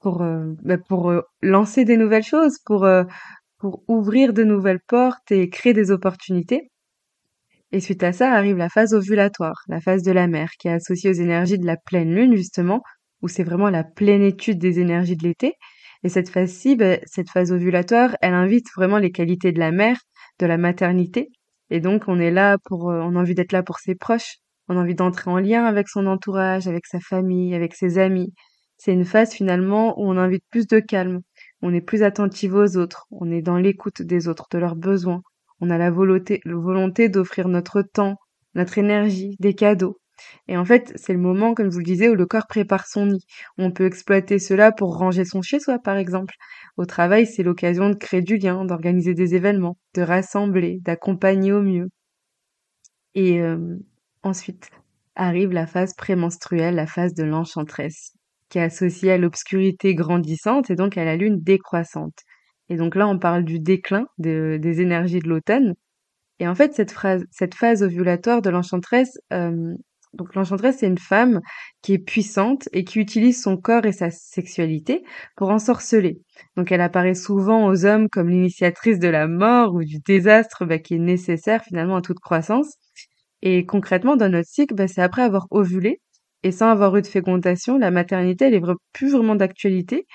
pour 0.00 0.22
euh, 0.22 0.54
bah, 0.62 0.78
pour 0.78 1.10
euh, 1.10 1.22
lancer 1.42 1.84
des 1.84 1.96
nouvelles 1.96 2.24
choses, 2.24 2.58
pour 2.66 2.86
pour 3.58 3.82
ouvrir 3.88 4.32
de 4.32 4.44
nouvelles 4.44 4.80
portes 4.86 5.32
et 5.32 5.48
créer 5.50 5.74
des 5.74 5.90
opportunités. 5.90 6.70
Et 7.70 7.80
suite 7.80 8.02
à 8.02 8.12
ça 8.12 8.32
arrive 8.32 8.56
la 8.56 8.70
phase 8.70 8.94
ovulatoire, 8.94 9.62
la 9.68 9.80
phase 9.80 10.02
de 10.02 10.12
la 10.12 10.26
mère, 10.26 10.50
qui 10.58 10.68
est 10.68 10.72
associée 10.72 11.10
aux 11.10 11.14
énergies 11.14 11.58
de 11.58 11.66
la 11.66 11.76
pleine 11.76 12.14
lune 12.14 12.34
justement, 12.34 12.82
où 13.22 13.28
c'est 13.28 13.44
vraiment 13.44 13.68
la 13.68 13.84
plénitude 13.84 14.58
des 14.58 14.80
énergies 14.80 15.16
de 15.16 15.24
l'été. 15.24 15.52
Et 16.04 16.08
cette 16.08 16.30
phase-ci, 16.30 16.76
bah, 16.76 16.98
cette 17.04 17.30
phase 17.30 17.52
ovulatoire, 17.52 18.16
elle 18.22 18.34
invite 18.34 18.66
vraiment 18.74 18.98
les 18.98 19.10
qualités 19.10 19.52
de 19.52 19.58
la 19.58 19.72
mère, 19.72 19.98
de 20.38 20.46
la 20.46 20.56
maternité. 20.56 21.28
Et 21.70 21.80
donc, 21.80 22.04
on 22.06 22.18
est 22.18 22.30
là 22.30 22.56
pour, 22.64 22.90
euh, 22.90 23.00
on 23.02 23.16
a 23.16 23.20
envie 23.20 23.34
d'être 23.34 23.52
là 23.52 23.62
pour 23.62 23.78
ses 23.78 23.94
proches. 23.94 24.36
On 24.68 24.76
a 24.76 24.80
envie 24.80 24.94
d'entrer 24.94 25.30
en 25.30 25.38
lien 25.38 25.64
avec 25.64 25.88
son 25.88 26.06
entourage, 26.06 26.68
avec 26.68 26.86
sa 26.86 27.00
famille, 27.00 27.54
avec 27.54 27.74
ses 27.74 27.98
amis. 27.98 28.32
C'est 28.76 28.92
une 28.92 29.04
phase 29.04 29.32
finalement 29.32 29.98
où 29.98 30.08
on 30.08 30.16
invite 30.16 30.44
plus 30.50 30.66
de 30.66 30.78
calme. 30.78 31.20
On 31.62 31.74
est 31.74 31.80
plus 31.80 32.02
attentif 32.02 32.52
aux 32.52 32.76
autres. 32.76 33.06
On 33.10 33.30
est 33.30 33.42
dans 33.42 33.56
l'écoute 33.56 34.02
des 34.02 34.28
autres, 34.28 34.46
de 34.52 34.58
leurs 34.58 34.76
besoins. 34.76 35.22
On 35.60 35.70
a 35.70 35.78
la 35.78 35.90
volonté, 35.90 36.40
d'offrir 37.08 37.48
notre 37.48 37.82
temps, 37.82 38.16
notre 38.54 38.78
énergie, 38.78 39.36
des 39.40 39.54
cadeaux. 39.54 39.98
Et 40.48 40.56
en 40.56 40.64
fait, 40.64 40.92
c'est 40.96 41.12
le 41.12 41.18
moment, 41.18 41.54
comme 41.54 41.66
je 41.66 41.72
vous 41.72 41.78
le 41.78 41.84
disais, 41.84 42.08
où 42.08 42.14
le 42.14 42.26
corps 42.26 42.46
prépare 42.48 42.86
son 42.86 43.06
nid. 43.06 43.24
On 43.56 43.70
peut 43.70 43.86
exploiter 43.86 44.38
cela 44.38 44.72
pour 44.72 44.96
ranger 44.96 45.24
son 45.24 45.42
chez-soi, 45.42 45.78
par 45.78 45.96
exemple. 45.96 46.34
Au 46.76 46.86
travail, 46.86 47.26
c'est 47.26 47.42
l'occasion 47.42 47.90
de 47.90 47.94
créer 47.94 48.22
du 48.22 48.36
lien, 48.36 48.64
d'organiser 48.64 49.14
des 49.14 49.34
événements, 49.34 49.78
de 49.94 50.02
rassembler, 50.02 50.78
d'accompagner 50.82 51.52
au 51.52 51.62
mieux. 51.62 51.88
Et 53.14 53.40
euh, 53.40 53.76
ensuite 54.22 54.70
arrive 55.14 55.50
la 55.52 55.66
phase 55.66 55.94
prémenstruelle, 55.94 56.76
la 56.76 56.86
phase 56.86 57.14
de 57.14 57.24
l'enchantresse, 57.24 58.12
qui 58.48 58.58
est 58.58 58.62
associée 58.62 59.12
à 59.12 59.18
l'obscurité 59.18 59.94
grandissante 59.94 60.70
et 60.70 60.76
donc 60.76 60.96
à 60.96 61.04
la 61.04 61.16
lune 61.16 61.40
décroissante. 61.40 62.18
Et 62.68 62.76
donc 62.76 62.94
là, 62.94 63.08
on 63.08 63.18
parle 63.18 63.44
du 63.44 63.58
déclin 63.58 64.06
des 64.18 64.80
énergies 64.80 65.20
de 65.20 65.28
l'automne. 65.28 65.74
Et 66.40 66.48
en 66.48 66.54
fait, 66.54 66.74
cette, 66.74 66.92
phrase, 66.92 67.24
cette 67.30 67.54
phase 67.54 67.82
ovulatoire 67.82 68.42
de 68.42 68.50
l'enchantresse, 68.50 69.18
euh, 69.32 69.74
donc 70.14 70.34
l'enchantresse, 70.34 70.78
c'est 70.78 70.86
une 70.86 70.98
femme 70.98 71.40
qui 71.82 71.94
est 71.94 71.98
puissante 71.98 72.68
et 72.72 72.84
qui 72.84 72.98
utilise 72.98 73.42
son 73.42 73.56
corps 73.56 73.84
et 73.84 73.92
sa 73.92 74.10
sexualité 74.10 75.04
pour 75.36 75.50
ensorceler. 75.50 76.20
Donc 76.56 76.72
elle 76.72 76.80
apparaît 76.80 77.14
souvent 77.14 77.66
aux 77.66 77.84
hommes 77.84 78.08
comme 78.08 78.28
l'initiatrice 78.28 78.98
de 78.98 79.08
la 79.08 79.26
mort 79.28 79.74
ou 79.74 79.84
du 79.84 79.98
désastre 79.98 80.64
bah, 80.64 80.78
qui 80.78 80.94
est 80.94 80.98
nécessaire 80.98 81.62
finalement 81.62 81.96
à 81.96 82.02
toute 82.02 82.20
croissance. 82.20 82.74
Et 83.42 83.66
concrètement, 83.66 84.16
dans 84.16 84.30
notre 84.30 84.48
cycle, 84.48 84.74
bah, 84.74 84.88
c'est 84.88 85.02
après 85.02 85.22
avoir 85.22 85.46
ovulé 85.50 86.00
et 86.42 86.52
sans 86.52 86.68
avoir 86.70 86.96
eu 86.96 87.02
de 87.02 87.06
fécondation, 87.06 87.78
la 87.78 87.90
maternité, 87.90 88.46
elle 88.46 88.54
est 88.54 88.62
plus 88.92 89.12
vraiment 89.12 89.34
d'actualité. 89.34 90.06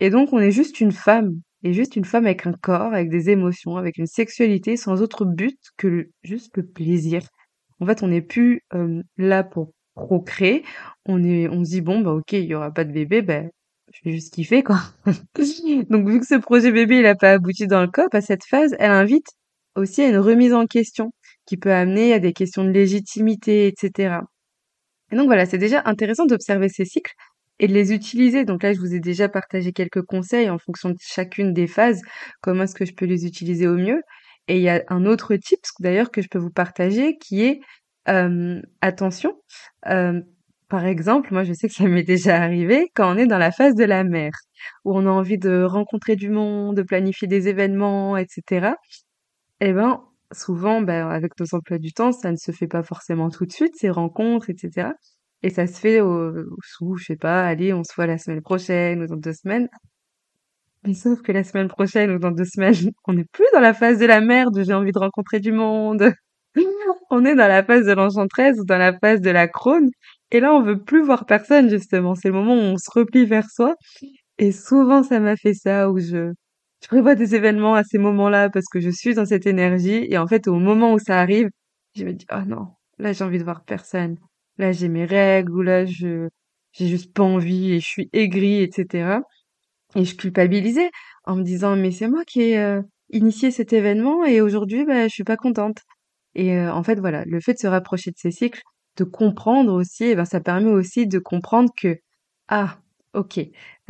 Et 0.00 0.10
donc 0.10 0.32
on 0.32 0.38
est 0.38 0.52
juste 0.52 0.80
une 0.80 0.92
femme, 0.92 1.40
et 1.62 1.72
juste 1.72 1.96
une 1.96 2.04
femme 2.04 2.26
avec 2.26 2.46
un 2.46 2.52
corps, 2.52 2.92
avec 2.92 3.10
des 3.10 3.30
émotions, 3.30 3.76
avec 3.76 3.98
une 3.98 4.06
sexualité 4.06 4.76
sans 4.76 5.02
autre 5.02 5.24
but 5.24 5.58
que 5.76 6.10
juste 6.22 6.56
le 6.56 6.66
plaisir 6.66 7.22
en 7.80 7.86
fait, 7.86 8.02
on 8.02 8.08
n'est 8.08 8.22
plus 8.22 8.62
là 9.16 9.42
pour 9.42 9.72
procréer. 9.94 10.64
On 11.06 11.22
est, 11.24 11.48
on 11.48 11.64
se 11.64 11.70
dit 11.70 11.80
bon 11.80 12.00
bah 12.00 12.12
ok, 12.12 12.32
il 12.32 12.44
y 12.44 12.54
aura 12.54 12.72
pas 12.72 12.84
de 12.84 12.92
bébé, 12.92 13.22
ben 13.22 13.50
je 13.92 14.00
vais 14.04 14.12
juste 14.12 14.34
kiffer 14.34 14.62
quoi. 14.62 14.80
Donc 15.90 16.08
vu 16.08 16.20
que 16.20 16.26
ce 16.26 16.36
projet 16.36 16.72
bébé 16.72 16.98
il 17.00 17.06
a 17.06 17.16
pas 17.16 17.32
abouti 17.32 17.66
dans 17.66 17.80
le 17.82 17.88
corps, 17.88 18.08
à 18.12 18.20
cette 18.20 18.44
phase, 18.44 18.74
elle 18.78 18.92
invite 18.92 19.26
aussi 19.76 20.02
à 20.02 20.08
une 20.08 20.18
remise 20.18 20.54
en 20.54 20.66
question 20.66 21.10
qui 21.46 21.56
peut 21.56 21.72
amener 21.72 22.12
à 22.12 22.18
des 22.18 22.32
questions 22.32 22.64
de 22.64 22.70
légitimité, 22.70 23.66
etc. 23.66 24.18
Et 25.12 25.16
donc 25.16 25.26
voilà, 25.26 25.46
c'est 25.46 25.58
déjà 25.58 25.82
intéressant 25.86 26.26
d'observer 26.26 26.68
ces 26.68 26.84
cycles 26.84 27.14
et 27.60 27.68
de 27.68 27.72
les 27.74 27.92
utiliser. 27.92 28.44
Donc 28.44 28.64
là, 28.64 28.72
je 28.72 28.80
vous 28.80 28.94
ai 28.94 29.00
déjà 29.00 29.28
partagé 29.28 29.72
quelques 29.72 30.02
conseils 30.02 30.50
en 30.50 30.58
fonction 30.58 30.90
de 30.90 30.96
chacune 31.00 31.52
des 31.52 31.68
phases, 31.68 32.00
comment 32.40 32.64
est-ce 32.64 32.74
que 32.74 32.86
je 32.86 32.94
peux 32.94 33.04
les 33.04 33.26
utiliser 33.26 33.68
au 33.68 33.76
mieux. 33.76 34.02
Et 34.48 34.56
il 34.56 34.62
y 34.62 34.68
a 34.70 34.82
un 34.88 35.06
autre 35.06 35.36
tip 35.36 35.60
d'ailleurs 35.78 36.10
que 36.10 36.22
je 36.22 36.28
peux 36.28 36.38
vous 36.38 36.50
partager 36.50 37.16
qui 37.18 37.44
est 37.44 37.60
attention. 38.80 39.34
par 40.68 40.86
exemple, 40.86 41.32
moi 41.32 41.44
je 41.44 41.52
sais 41.52 41.68
que 41.68 41.74
ça 41.74 41.84
m'est 41.84 42.02
déjà 42.02 42.36
arrivé 42.42 42.90
quand 42.94 43.14
on 43.14 43.18
est 43.18 43.26
dans 43.26 43.38
la 43.38 43.52
phase 43.52 43.74
de 43.74 43.84
la 43.84 44.04
mer, 44.04 44.32
où 44.84 44.96
on 44.96 45.06
a 45.06 45.10
envie 45.10 45.38
de 45.38 45.62
rencontrer 45.62 46.16
du 46.16 46.30
monde, 46.30 46.76
de 46.76 46.82
planifier 46.82 47.28
des 47.28 47.48
événements, 47.48 48.16
etc. 48.16 48.74
Eh 49.60 49.72
ben 49.72 50.02
souvent, 50.32 50.80
ben, 50.80 51.08
avec 51.08 51.38
nos 51.40 51.46
emplois 51.54 51.78
du 51.78 51.92
temps, 51.92 52.12
ça 52.12 52.30
ne 52.30 52.36
se 52.36 52.52
fait 52.52 52.68
pas 52.68 52.82
forcément 52.82 53.30
tout 53.30 53.46
de 53.46 53.52
suite, 53.52 53.74
ces 53.76 53.90
rencontres, 53.90 54.50
etc. 54.50 54.90
Et 55.42 55.50
ça 55.50 55.66
se 55.66 55.78
fait 55.80 56.00
au, 56.00 56.32
sous, 56.62 56.96
je 56.96 57.04
sais 57.06 57.16
pas, 57.16 57.46
allez, 57.46 57.72
on 57.72 57.82
se 57.84 57.94
voit 57.94 58.06
la 58.06 58.18
semaine 58.18 58.42
prochaine 58.42 59.02
ou 59.02 59.06
dans 59.06 59.16
deux 59.16 59.32
semaines. 59.32 59.68
Mais 60.84 60.94
sauf 60.94 61.20
que 61.22 61.32
la 61.32 61.44
semaine 61.44 61.68
prochaine 61.68 62.10
ou 62.10 62.18
dans 62.18 62.30
deux 62.30 62.44
semaines, 62.44 62.74
on 63.06 63.12
n'est 63.14 63.24
plus 63.24 63.46
dans 63.52 63.60
la 63.60 63.74
phase 63.74 63.98
de 63.98 64.06
la 64.06 64.20
merde 64.20 64.62
j'ai 64.64 64.72
envie 64.72 64.92
de 64.92 64.98
rencontrer 64.98 65.40
du 65.40 65.52
monde. 65.52 66.12
on 67.10 67.24
est 67.24 67.34
dans 67.34 67.48
la 67.48 67.62
phase 67.64 67.86
de 67.86 67.92
l'enchantresse 67.92 68.58
ou 68.58 68.64
dans 68.64 68.78
la 68.78 68.98
phase 68.98 69.20
de 69.20 69.30
la 69.30 69.48
crône. 69.48 69.90
Et 70.32 70.40
là, 70.40 70.54
on 70.54 70.62
veut 70.62 70.82
plus 70.82 71.02
voir 71.02 71.26
personne, 71.26 71.68
justement. 71.70 72.14
C'est 72.14 72.28
le 72.28 72.34
moment 72.34 72.54
où 72.54 72.58
on 72.58 72.76
se 72.76 72.90
replie 72.92 73.26
vers 73.26 73.50
soi. 73.50 73.74
Et 74.38 74.52
souvent, 74.52 75.02
ça 75.02 75.20
m'a 75.20 75.36
fait 75.36 75.54
ça, 75.54 75.90
où 75.90 75.98
je, 75.98 76.32
je 76.82 76.88
prévois 76.88 77.14
des 77.14 77.34
événements 77.34 77.74
à 77.74 77.84
ces 77.84 77.98
moments-là 77.98 78.48
parce 78.50 78.66
que 78.72 78.80
je 78.80 78.90
suis 78.90 79.14
dans 79.14 79.26
cette 79.26 79.46
énergie. 79.46 80.06
Et 80.08 80.18
en 80.18 80.26
fait, 80.26 80.48
au 80.48 80.56
moment 80.56 80.94
où 80.94 80.98
ça 80.98 81.20
arrive, 81.20 81.48
je 81.96 82.04
me 82.04 82.12
dis, 82.12 82.26
oh 82.32 82.42
non, 82.46 82.68
là, 82.98 83.12
j'ai 83.12 83.24
envie 83.24 83.38
de 83.38 83.44
voir 83.44 83.64
personne. 83.64 84.16
Là, 84.60 84.72
j'ai 84.72 84.88
mes 84.88 85.06
règles, 85.06 85.52
ou 85.52 85.62
là, 85.62 85.86
je, 85.86 86.28
j'ai 86.72 86.88
juste 86.88 87.14
pas 87.14 87.22
envie 87.22 87.72
et 87.72 87.80
je 87.80 87.86
suis 87.86 88.10
aigrie, 88.12 88.62
etc. 88.62 89.20
Et 89.96 90.04
je 90.04 90.16
culpabilisais 90.16 90.90
en 91.24 91.36
me 91.36 91.42
disant 91.42 91.76
mais 91.76 91.90
c'est 91.92 92.08
moi 92.08 92.24
qui 92.26 92.42
ai 92.42 92.58
euh, 92.58 92.82
initié 93.10 93.50
cet 93.50 93.72
événement 93.72 94.24
et 94.24 94.40
aujourd'hui 94.42 94.84
bah, 94.84 95.08
je 95.08 95.14
suis 95.14 95.24
pas 95.24 95.36
contente. 95.36 95.78
Et 96.34 96.56
euh, 96.56 96.72
en 96.72 96.82
fait 96.82 97.00
voilà, 97.00 97.24
le 97.26 97.40
fait 97.40 97.54
de 97.54 97.58
se 97.58 97.66
rapprocher 97.66 98.10
de 98.10 98.18
ces 98.18 98.30
cycles, 98.30 98.62
de 98.96 99.04
comprendre 99.04 99.72
aussi, 99.72 100.04
eh 100.04 100.14
ben 100.16 100.24
ça 100.26 100.40
permet 100.40 100.70
aussi 100.70 101.06
de 101.06 101.18
comprendre 101.18 101.70
que 101.76 101.96
ah 102.48 102.78
ok, 103.14 103.40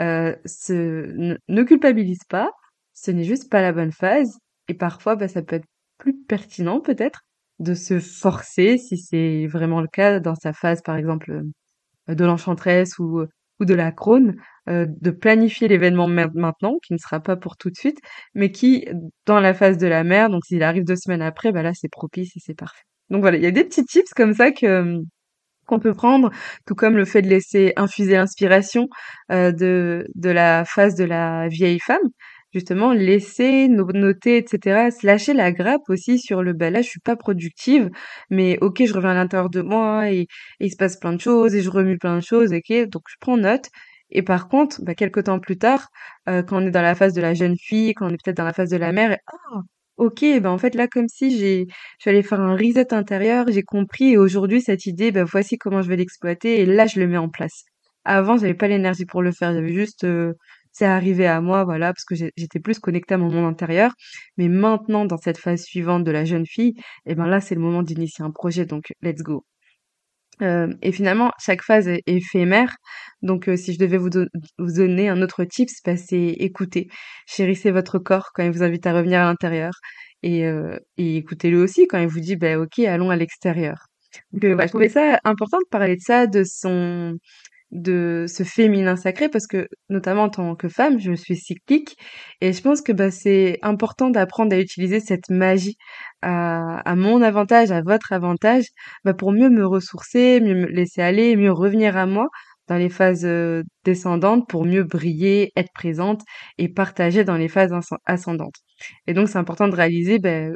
euh, 0.01 0.37
ce, 0.47 1.35
ne, 1.49 1.63
culpabilise 1.65 2.25
pas, 2.29 2.53
ce 2.95 3.11
n'est 3.11 3.25
juste 3.25 3.51
pas 3.51 3.63
la 3.63 3.73
bonne 3.73 3.93
phase 3.93 4.39
et 4.69 4.75
parfois 4.75 5.17
bah, 5.17 5.29
ça 5.29 5.43
peut 5.43 5.57
être 5.57 5.69
plus 5.99 6.17
pertinent 6.25 6.81
peut-être 6.81 7.23
de 7.61 7.75
se 7.75 8.01
forcer 8.01 8.79
si 8.79 8.99
c'est 8.99 9.47
vraiment 9.47 9.81
le 9.81 9.89
cas 9.89 10.19
dans 10.21 10.35
sa 10.35 10.53
phase 10.53 10.83
par 10.83 10.97
exemple 10.97 11.43
de 12.09 12.25
l'enchantresse 12.25 12.99
ou 12.99 13.25
ou 13.61 13.65
de 13.65 13.75
la 13.75 13.93
crône 13.93 14.37
euh, 14.69 14.87
de 14.89 15.11
planifier 15.11 15.69
l'événement 15.69 16.09
maintenant, 16.09 16.79
qui 16.83 16.95
ne 16.95 16.99
sera 16.99 17.21
pas 17.21 17.37
pour 17.37 17.57
tout 17.57 17.71
de 17.71 17.77
suite, 17.77 17.99
mais 18.35 18.51
qui, 18.51 18.89
dans 19.27 19.39
la 19.39 19.55
phase 19.55 19.79
de 19.79 19.87
la 19.87 20.03
mère, 20.03 20.31
donc 20.31 20.45
s'il 20.47 20.63
arrive 20.63 20.85
deux 20.85 20.97
semaines 20.97 21.23
après, 21.23 21.53
bah 21.53 21.63
là 21.63 21.73
c'est 21.75 21.89
propice 21.89 22.37
et 22.37 22.41
c'est 22.41 22.55
parfait. 22.55 22.83
Donc 23.11 23.21
voilà, 23.21 23.37
il 23.37 23.45
y 23.45 23.47
a 23.47 23.51
des 23.51 23.65
petits 23.65 23.85
tips 23.85 24.13
comme 24.15 24.35
ça 24.35 24.51
que 24.51 24.97
qu'on 25.67 25.79
peut 25.79 25.95
prendre, 25.95 26.31
tout 26.67 26.75
comme 26.75 26.97
le 26.97 27.05
fait 27.05 27.23
de 27.23 27.29
laisser 27.29 27.73
infuser 27.77 28.15
l'inspiration 28.15 28.89
euh, 29.31 29.53
de, 29.53 30.05
de 30.17 30.31
la 30.31 30.65
phase 30.65 30.97
de 30.97 31.05
la 31.05 31.47
vieille 31.49 31.79
femme, 31.79 32.03
justement 32.53 32.93
laisser 32.93 33.69
noter, 33.69 34.39
etc. 34.39 34.91
Se 34.91 35.07
lâcher 35.07 35.35
la 35.35 35.53
grappe 35.53 35.89
aussi 35.89 36.19
sur 36.19 36.43
le 36.43 36.53
bah 36.53 36.71
là 36.71 36.83
je 36.83 36.89
suis 36.89 37.01
pas 37.01 37.17
productive, 37.17 37.91
mais 38.31 38.59
ok 38.61 38.85
je 38.87 38.93
reviens 38.95 39.11
à 39.11 39.15
l'intérieur 39.15 39.51
de 39.51 39.63
moi 39.63 40.11
et, 40.11 40.27
il 40.61 40.71
se 40.71 40.77
passe 40.77 40.99
plein 40.99 41.13
de 41.13 41.21
choses 41.21 41.55
et 41.55 41.63
je 41.63 41.71
remue 41.71 41.99
plein 41.99 42.17
de 42.17 42.23
choses, 42.23 42.53
ok 42.53 42.89
donc 42.91 43.03
je 43.09 43.17
prends 43.21 43.37
note. 43.37 43.69
Et 44.13 44.23
par 44.23 44.49
contre, 44.49 44.83
bah, 44.83 44.95
quelques 44.95 45.25
temps 45.25 45.39
plus 45.39 45.57
tard, 45.59 45.89
euh, 46.29 46.43
quand 46.43 46.63
on 46.63 46.67
est 46.67 46.71
dans 46.73 46.83
la 46.83 46.95
phase 46.97 47.15
de 47.15 47.21
la 47.21 47.33
jeune 47.35 47.57
fille, 47.57 47.95
quand 47.95 48.07
on 48.09 48.11
est 48.11 48.19
peut-être 48.23 48.37
dans 48.39 48.45
la 48.45 48.53
phase 48.53 48.71
de 48.71 48.77
la 48.77 48.93
mère, 48.93 49.17
ah, 49.27 49.61
OK, 49.99 50.21
ben 50.23 50.47
en 50.47 50.59
fait 50.59 50.75
là 50.75 50.89
comme 50.89 51.09
si 51.09 51.39
j'ai 51.39 51.67
je 51.69 51.75
suis 52.01 52.11
allée 52.11 52.23
faire 52.23 52.41
un 52.41 52.57
reset 52.57 52.95
intérieur, 52.95 53.47
j'ai 53.49 53.63
compris 53.63 54.13
et 54.13 54.17
aujourd'hui 54.19 54.63
cette 54.63 54.87
idée, 54.87 55.13
ben 55.13 55.25
voici 55.25 55.59
comment 55.59 55.83
je 55.83 55.89
vais 55.89 55.97
l'exploiter 55.97 56.61
et 56.61 56.67
là 56.67 56.87
je 56.87 56.99
le 57.01 57.07
mets 57.07 57.19
en 57.19 57.29
place. 57.29 57.65
Avant, 58.05 58.39
j'avais 58.39 58.55
pas 58.55 58.69
l'énergie 58.69 59.05
pour 59.05 59.23
le 59.23 59.31
faire, 59.33 59.53
j'avais 59.53 59.75
juste 59.75 60.05
euh, 60.05 60.33
c'est 60.73 60.87
arrivé 60.87 61.27
à 61.27 61.41
moi 61.41 61.65
voilà 61.65 61.93
parce 61.93 62.05
que 62.05 62.15
j'étais 62.15 62.61
plus 62.61 62.79
connectée 62.79 63.15
à 63.15 63.19
mon 63.19 63.31
monde 63.31 63.47
intérieur, 63.47 63.93
mais 64.37 64.49
maintenant 64.49 65.05
dans 65.07 65.19
cette 65.19 65.39
phase 65.39 65.63
suivante 65.63 66.05
de 66.05 66.11
la 66.11 66.25
jeune 66.25 66.47
fille, 66.47 66.75
et 67.07 67.15
ben 67.15 67.27
là 67.27 67.41
c'est 67.41 67.55
le 67.55 67.61
moment 67.61 67.83
d'initier 67.83 68.25
un 68.25 68.31
projet 68.31 68.67
donc 68.67 68.93
let's 69.03 69.23
go. 69.23 69.45
Euh, 70.43 70.73
et 70.83 70.93
finalement, 70.93 71.33
chaque 71.39 71.63
phase 71.63 71.89
est 71.89 72.03
éphémère. 72.07 72.77
Donc, 73.23 73.49
euh, 73.49 73.57
si 73.57 73.75
je 73.75 73.79
devais 73.79 73.99
vous, 73.99 74.11
vous, 74.59 74.73
donner 74.73 75.09
un 75.09 75.21
autre 75.23 75.45
tips, 75.45 75.83
bah, 75.85 75.97
c'est 75.97 76.29
écouter. 76.39 76.89
Chérissez 77.27 77.71
votre 77.71 77.99
corps 77.99 78.31
quand 78.35 78.43
il 78.43 78.51
vous 78.51 78.63
invite 78.63 78.87
à 78.87 78.93
revenir 78.95 79.21
à 79.21 79.25
l'intérieur. 79.25 79.73
Et, 80.23 80.47
euh, 80.47 80.79
et 80.97 81.17
écoutez-le 81.17 81.61
aussi 81.63 81.87
quand 81.87 81.99
il 81.99 82.09
vous 82.09 82.21
dit, 82.21 82.37
bah, 82.37 82.59
OK, 82.59 82.79
allons 82.81 83.11
à 83.11 83.17
l'extérieur. 83.17 83.87
Donc, 84.33 84.43
je 84.43 84.67
trouvais 84.69 84.89
ça 84.89 85.21
important 85.25 85.59
de 85.59 85.69
parler 85.71 85.97
de 85.97 86.01
ça, 86.01 86.27
de 86.27 86.43
son, 86.45 87.17
de 87.73 88.25
ce 88.29 88.43
féminin 88.43 88.97
sacré 88.97 89.29
parce 89.29 89.47
que 89.47 89.69
notamment 89.89 90.25
en 90.25 90.29
tant 90.29 90.57
que 90.57 90.69
femme 90.69 90.99
je 90.99 91.13
suis 91.13 91.37
cyclique 91.37 91.97
et 92.41 92.53
je 92.53 92.61
pense 92.63 92.81
que 92.83 92.93
bah, 92.93 93.11
c'est 93.11 93.59
important 93.63 94.11
d'apprendre 94.11 94.55
à 94.55 94.59
utiliser 94.59 94.99
cette 95.01 95.31
magie 95.31 95.77
à, 96.23 96.81
à, 96.81 96.97
mon 96.97 97.23
avantage 97.23 97.71
à 97.71 97.83
votre 97.83 98.13
avantage 98.13 98.65
bah, 99.05 99.15
pour 99.15 99.33
mieux 99.33 99.51
me 99.51 99.65
ressourcer 99.65 100.41
mieux 100.41 100.55
me 100.55 100.67
laisser 100.67 101.01
aller 101.01 101.37
mieux 101.37 101.53
revenir 101.53 101.97
à 101.97 102.07
moi 102.07 102.27
dans 102.67 102.77
les 102.77 102.89
phases 102.89 103.25
euh, 103.25 103.63
descendantes 103.85 104.49
pour 104.49 104.65
mieux 104.65 104.85
briller 104.85 105.53
être 105.57 105.73
présente 105.75 106.23
et 106.59 106.69
partager 106.69 107.25
dans 107.25 107.37
les 107.37 107.49
phases 107.49 107.73
ascendantes. 108.07 108.55
Et 109.07 109.15
donc 109.15 109.29
c'est 109.29 109.39
important 109.39 109.69
de 109.69 109.77
réaliser 109.77 110.19
ben 110.19 110.55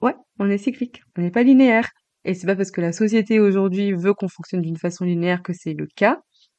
ouais 0.00 0.14
on 0.38 0.50
est 0.50 0.58
cyclique 0.58 1.02
on 1.16 1.22
n'est 1.22 1.30
pas 1.30 1.42
linéaire. 1.42 1.90
Et 2.24 2.34
c'est 2.34 2.46
pas 2.46 2.56
parce 2.56 2.72
que 2.72 2.80
la 2.80 2.92
société 2.92 3.38
aujourd'hui 3.38 3.92
veut 3.92 4.12
qu'on 4.12 4.28
fonctionne 4.28 4.60
d'une 4.62 4.76
façon 4.76 5.04
linéaire 5.04 5.42
que 5.42 5.52
c'est 5.52 5.74
le 5.74 5.86
cas 5.94 6.18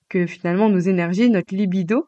que 0.10 0.26
finalement 0.28 0.70
nos 0.70 0.80
énergies, 0.80 1.30
notre 1.30 1.56
libido, 1.56 2.08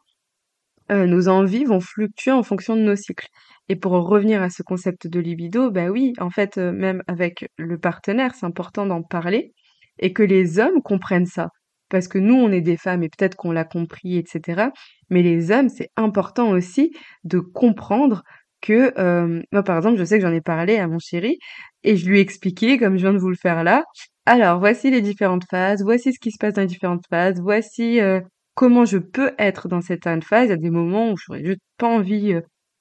euh, 0.90 1.06
nos 1.06 1.28
envies 1.28 1.64
vont 1.64 1.80
fluctuer 1.80 2.32
en 2.32 2.42
fonction 2.42 2.74
de 2.76 2.82
nos 2.82 2.96
cycles. 2.96 3.28
Et 3.68 3.76
pour 3.76 3.92
revenir 3.92 4.42
à 4.42 4.50
ce 4.50 4.62
concept 4.62 5.06
de 5.06 5.20
libido, 5.20 5.70
bah 5.70 5.88
oui, 5.88 6.12
en 6.18 6.30
fait, 6.30 6.58
euh, 6.58 6.72
même 6.72 7.02
avec 7.06 7.48
le 7.56 7.78
partenaire, 7.78 8.34
c'est 8.34 8.46
important 8.46 8.86
d'en 8.86 9.02
parler 9.02 9.52
et 10.00 10.12
que 10.12 10.22
les 10.24 10.58
hommes 10.58 10.82
comprennent 10.82 11.26
ça. 11.26 11.50
Parce 11.88 12.08
que 12.08 12.18
nous, 12.18 12.34
on 12.34 12.50
est 12.52 12.60
des 12.60 12.76
femmes 12.76 13.02
et 13.02 13.08
peut-être 13.08 13.36
qu'on 13.36 13.52
l'a 13.52 13.64
compris, 13.64 14.16
etc. 14.16 14.70
Mais 15.10 15.22
les 15.22 15.50
hommes, 15.52 15.68
c'est 15.68 15.90
important 15.96 16.50
aussi 16.50 16.92
de 17.24 17.38
comprendre 17.40 18.22
que, 18.60 18.92
euh, 18.98 19.42
moi 19.52 19.62
par 19.62 19.76
exemple, 19.76 19.98
je 19.98 20.04
sais 20.04 20.18
que 20.18 20.26
j'en 20.26 20.32
ai 20.32 20.40
parlé 20.40 20.76
à 20.78 20.86
mon 20.88 20.98
chéri 20.98 21.38
et 21.82 21.96
je 21.96 22.08
lui 22.08 22.18
ai 22.18 22.20
expliqué, 22.20 22.78
comme 22.78 22.96
je 22.96 23.02
viens 23.02 23.12
de 23.12 23.18
vous 23.18 23.30
le 23.30 23.36
faire 23.36 23.64
là, 23.64 23.84
alors, 24.30 24.60
voici 24.60 24.92
les 24.92 25.00
différentes 25.00 25.44
phases, 25.50 25.82
voici 25.82 26.12
ce 26.12 26.20
qui 26.20 26.30
se 26.30 26.38
passe 26.38 26.54
dans 26.54 26.60
les 26.62 26.68
différentes 26.68 27.04
phases, 27.10 27.40
voici 27.40 28.00
euh, 28.00 28.20
comment 28.54 28.84
je 28.84 28.98
peux 28.98 29.32
être 29.38 29.66
dans 29.66 29.80
cette 29.80 30.04
phase. 30.24 30.46
Il 30.46 30.50
y 30.50 30.52
a 30.52 30.56
des 30.56 30.70
moments 30.70 31.10
où 31.10 31.16
j'aurais 31.16 31.44
juste 31.44 31.60
pas 31.78 31.88
envie 31.88 32.34
euh, 32.34 32.40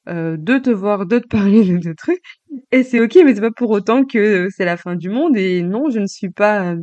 euh, 0.09 0.37
de 0.37 0.59
te 0.59 0.69
voir, 0.69 1.07
de 1.07 1.17
te 1.17 1.27
parler 1.37 1.79
de, 1.79 1.93
trucs. 1.93 2.21
Et 2.71 2.83
c'est 2.83 2.99
ok, 2.99 3.15
mais 3.25 3.33
c'est 3.33 3.41
pas 3.41 3.49
pour 3.49 3.71
autant 3.71 4.05
que 4.05 4.47
c'est 4.55 4.63
la 4.63 4.77
fin 4.77 4.95
du 4.95 5.09
monde. 5.09 5.35
Et 5.37 5.63
non, 5.63 5.89
je 5.89 5.97
ne 5.97 6.05
suis 6.05 6.29
pas, 6.29 6.75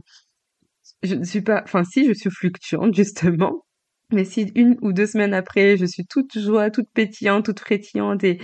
je 1.04 1.14
ne 1.14 1.22
suis 1.24 1.42
pas, 1.42 1.62
enfin 1.64 1.84
si, 1.84 2.04
je 2.04 2.12
suis 2.12 2.30
fluctuante 2.30 2.92
justement. 2.94 3.64
Mais 4.12 4.24
si 4.24 4.50
une 4.56 4.76
ou 4.82 4.92
deux 4.92 5.06
semaines 5.06 5.34
après, 5.34 5.76
je 5.76 5.86
suis 5.86 6.06
toute 6.06 6.36
joie, 6.38 6.70
toute 6.70 6.88
pétillante, 6.92 7.44
toute 7.44 7.60
frétillante 7.60 8.24
et, 8.24 8.40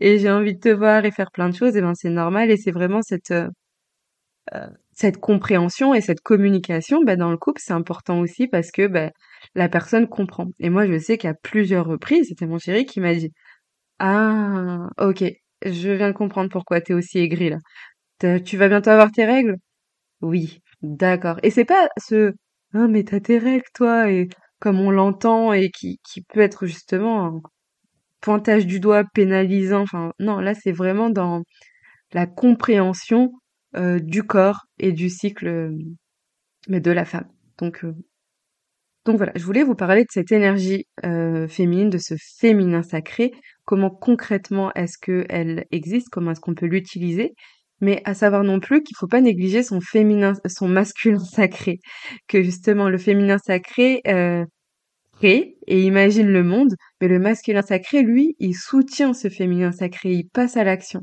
et 0.00 0.18
j'ai 0.18 0.30
envie 0.30 0.54
de 0.54 0.60
te 0.60 0.68
voir 0.68 1.06
et 1.06 1.10
faire 1.12 1.30
plein 1.30 1.48
de 1.48 1.54
choses, 1.54 1.76
et 1.76 1.80
ben 1.82 1.94
c'est 1.94 2.10
normal 2.10 2.50
et 2.50 2.58
c'est 2.58 2.72
vraiment 2.72 3.00
cette 3.02 3.32
cette 4.94 5.18
compréhension 5.18 5.94
et 5.94 6.00
cette 6.00 6.20
communication, 6.20 7.02
bah, 7.04 7.16
dans 7.16 7.30
le 7.30 7.36
couple, 7.38 7.60
c'est 7.64 7.72
important 7.72 8.20
aussi 8.20 8.48
parce 8.48 8.70
que 8.70 8.86
bah, 8.86 9.10
la 9.54 9.68
personne 9.68 10.08
comprend. 10.08 10.48
Et 10.60 10.70
moi, 10.70 10.86
je 10.86 10.98
sais 10.98 11.18
qu'à 11.18 11.34
plusieurs 11.34 11.86
reprises, 11.86 12.28
c'était 12.28 12.46
mon 12.46 12.58
chéri 12.58 12.84
qui 12.86 13.00
m'a 13.00 13.14
dit 13.14 13.32
Ah, 14.00 14.88
ok, 15.00 15.24
je 15.66 15.90
viens 15.90 16.08
de 16.10 16.14
comprendre 16.16 16.50
pourquoi 16.50 16.80
t'es 16.80 16.94
aussi 16.94 17.18
aigri 17.20 17.50
là. 17.50 17.58
Tu 18.44 18.56
vas 18.56 18.68
bientôt 18.68 18.90
avoir 18.90 19.10
tes 19.12 19.24
règles? 19.24 19.56
Oui, 20.22 20.60
d'accord. 20.82 21.38
Et 21.42 21.50
c'est 21.50 21.64
pas 21.66 21.88
ce 21.98 22.34
Ah, 22.74 22.88
mais 22.88 23.04
t'as 23.04 23.20
tes 23.20 23.38
règles, 23.38 23.64
toi, 23.74 24.10
et 24.10 24.28
comme 24.60 24.80
on 24.80 24.90
l'entend 24.90 25.52
et 25.52 25.70
qui, 25.70 26.00
qui 26.04 26.22
peut 26.22 26.40
être 26.40 26.66
justement 26.66 27.26
un 27.26 27.42
pointage 28.20 28.66
du 28.66 28.80
doigt 28.80 29.04
pénalisant. 29.14 29.82
Enfin, 29.82 30.12
non, 30.20 30.38
là, 30.40 30.54
c'est 30.54 30.72
vraiment 30.72 31.10
dans 31.10 31.42
la 32.12 32.26
compréhension 32.26 33.32
euh, 33.76 33.98
du 33.98 34.22
corps 34.22 34.66
et 34.78 34.92
du 34.92 35.08
cycle 35.08 35.48
euh, 35.48 35.78
mais 36.68 36.80
de 36.80 36.90
la 36.90 37.04
femme. 37.04 37.28
Donc, 37.58 37.84
euh, 37.84 37.94
donc 39.04 39.16
voilà, 39.16 39.32
je 39.34 39.44
voulais 39.44 39.64
vous 39.64 39.74
parler 39.74 40.02
de 40.02 40.10
cette 40.10 40.30
énergie 40.30 40.86
féminine, 41.48 41.90
de 41.90 41.98
ce 41.98 42.14
féminin 42.38 42.82
sacré, 42.84 43.32
comment 43.64 43.90
concrètement 43.90 44.72
est-ce 44.74 44.96
qu'elle 44.96 45.66
existe, 45.72 46.08
comment 46.10 46.30
est-ce 46.30 46.40
qu'on 46.40 46.54
peut 46.54 46.66
l'utiliser, 46.66 47.34
mais 47.80 48.00
à 48.04 48.14
savoir 48.14 48.44
non 48.44 48.60
plus 48.60 48.84
qu'il 48.84 48.96
faut 48.96 49.08
pas 49.08 49.20
négliger 49.20 49.64
son 49.64 49.80
féminin, 49.80 50.34
son 50.46 50.68
masculin 50.68 51.18
sacré, 51.32 51.80
que 52.28 52.42
justement 52.44 52.88
le 52.88 52.98
féminin 52.98 53.38
sacré 53.38 54.02
crée 55.14 55.56
et 55.66 55.82
imagine 55.82 56.28
le 56.28 56.44
monde, 56.44 56.74
mais 57.00 57.08
le 57.08 57.18
masculin 57.18 57.62
sacré, 57.62 58.02
lui, 58.02 58.36
il 58.38 58.54
soutient 58.54 59.14
ce 59.14 59.28
féminin 59.28 59.72
sacré, 59.72 60.12
il 60.12 60.28
passe 60.28 60.56
à 60.56 60.64
l'action. 60.64 61.02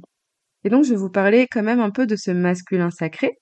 Et 0.63 0.69
donc, 0.69 0.84
je 0.84 0.91
vais 0.91 0.95
vous 0.95 1.10
parler 1.10 1.48
quand 1.50 1.63
même 1.63 1.80
un 1.80 1.91
peu 1.91 2.06
de 2.06 2.15
ce 2.15 2.32
masculin 2.32 2.89
sacré. 2.91 3.38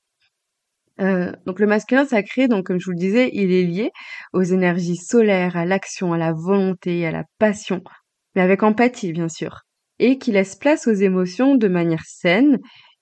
Euh, 1.00 1.32
donc, 1.46 1.60
le 1.60 1.68
masculin 1.68 2.06
sacré, 2.06 2.48
donc 2.48 2.66
comme 2.66 2.80
je 2.80 2.86
vous 2.86 2.92
le 2.92 2.98
disais, 2.98 3.30
il 3.34 3.52
est 3.52 3.64
lié 3.64 3.92
aux 4.34 4.44
énergies 4.44 4.98
solaires, 4.98 5.56
à 5.56 5.66
l'action, 5.66 6.14
à 6.14 6.18
la 6.18 6.34
volonté, 6.34 7.06
à 7.06 7.12
la 7.12 7.24
passion, 7.40 7.82
mais 8.36 8.42
avec 8.42 8.64
empathie, 8.64 9.14
bien 9.14 9.30
sûr, 9.30 9.62
et 10.00 10.18
qui 10.18 10.32
laisse 10.32 10.56
place 10.56 10.88
aux 10.88 10.94
émotions 10.94 11.56
de 11.56 11.68
manière 11.68 12.04
saine 12.06 12.58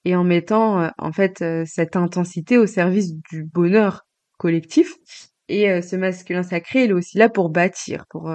et 0.06 0.16
en 0.16 0.24
mettant 0.24 0.82
euh, 0.82 0.90
en 0.98 1.12
fait 1.12 1.42
euh, 1.42 1.64
cette 1.66 1.96
intensité 1.96 2.58
au 2.58 2.68
service 2.68 3.14
du 3.32 3.46
bonheur 3.46 4.02
collectif. 4.38 4.94
Et 5.48 5.80
ce 5.84 5.96
masculin 5.96 6.42
sacré, 6.42 6.86
il 6.86 6.90
est 6.90 6.94
aussi 6.94 7.20
là 7.20 7.30
pour 7.30 7.52
bâtir, 7.52 8.06
pour 8.10 8.32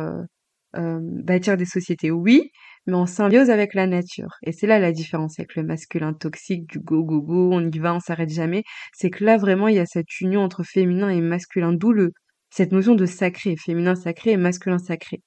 bâtir 0.73 1.57
des 1.57 1.65
sociétés. 1.65 2.13
Oui, 2.13 2.53
mais 2.87 2.95
en 2.95 3.07
symbiose 3.07 3.51
avec 3.51 3.75
la 3.75 3.87
nature. 3.87 4.37
Et 4.43 4.53
c'est 4.53 4.67
là 4.67 4.79
la 4.79 4.93
différence 4.93 5.39
avec 5.39 5.55
le 5.57 5.63
masculin 5.63 6.13
toxique, 6.15 6.67
du 6.67 6.81
go 6.81 7.05
go 7.05 7.21
go, 7.21 7.51
on 7.53 7.71
y 7.71 7.79
va, 7.79 7.95
on 7.95 8.01
s'arrête 8.01 8.31
jamais. 8.31 8.63
C'est 8.95 9.11
que 9.11 9.25
là 9.25 9.37
vraiment 9.37 9.69
il 9.69 9.77
y 9.77 9.81
a 9.81 9.87
cette 9.87 10.21
union 10.21 10.43
entre 10.43 10.63
féminin 10.63 11.09
et 11.11 11.21
masculin, 11.21 11.73
d'où 11.73 11.93
le 11.93 12.13
cette 12.51 12.73
notion 12.73 12.95
de 12.95 13.07
sacré, 13.07 13.57
féminin 13.57 13.95
sacré 13.95 14.33
et 14.33 14.37
masculin 14.37 14.79
sacré. 14.79 15.23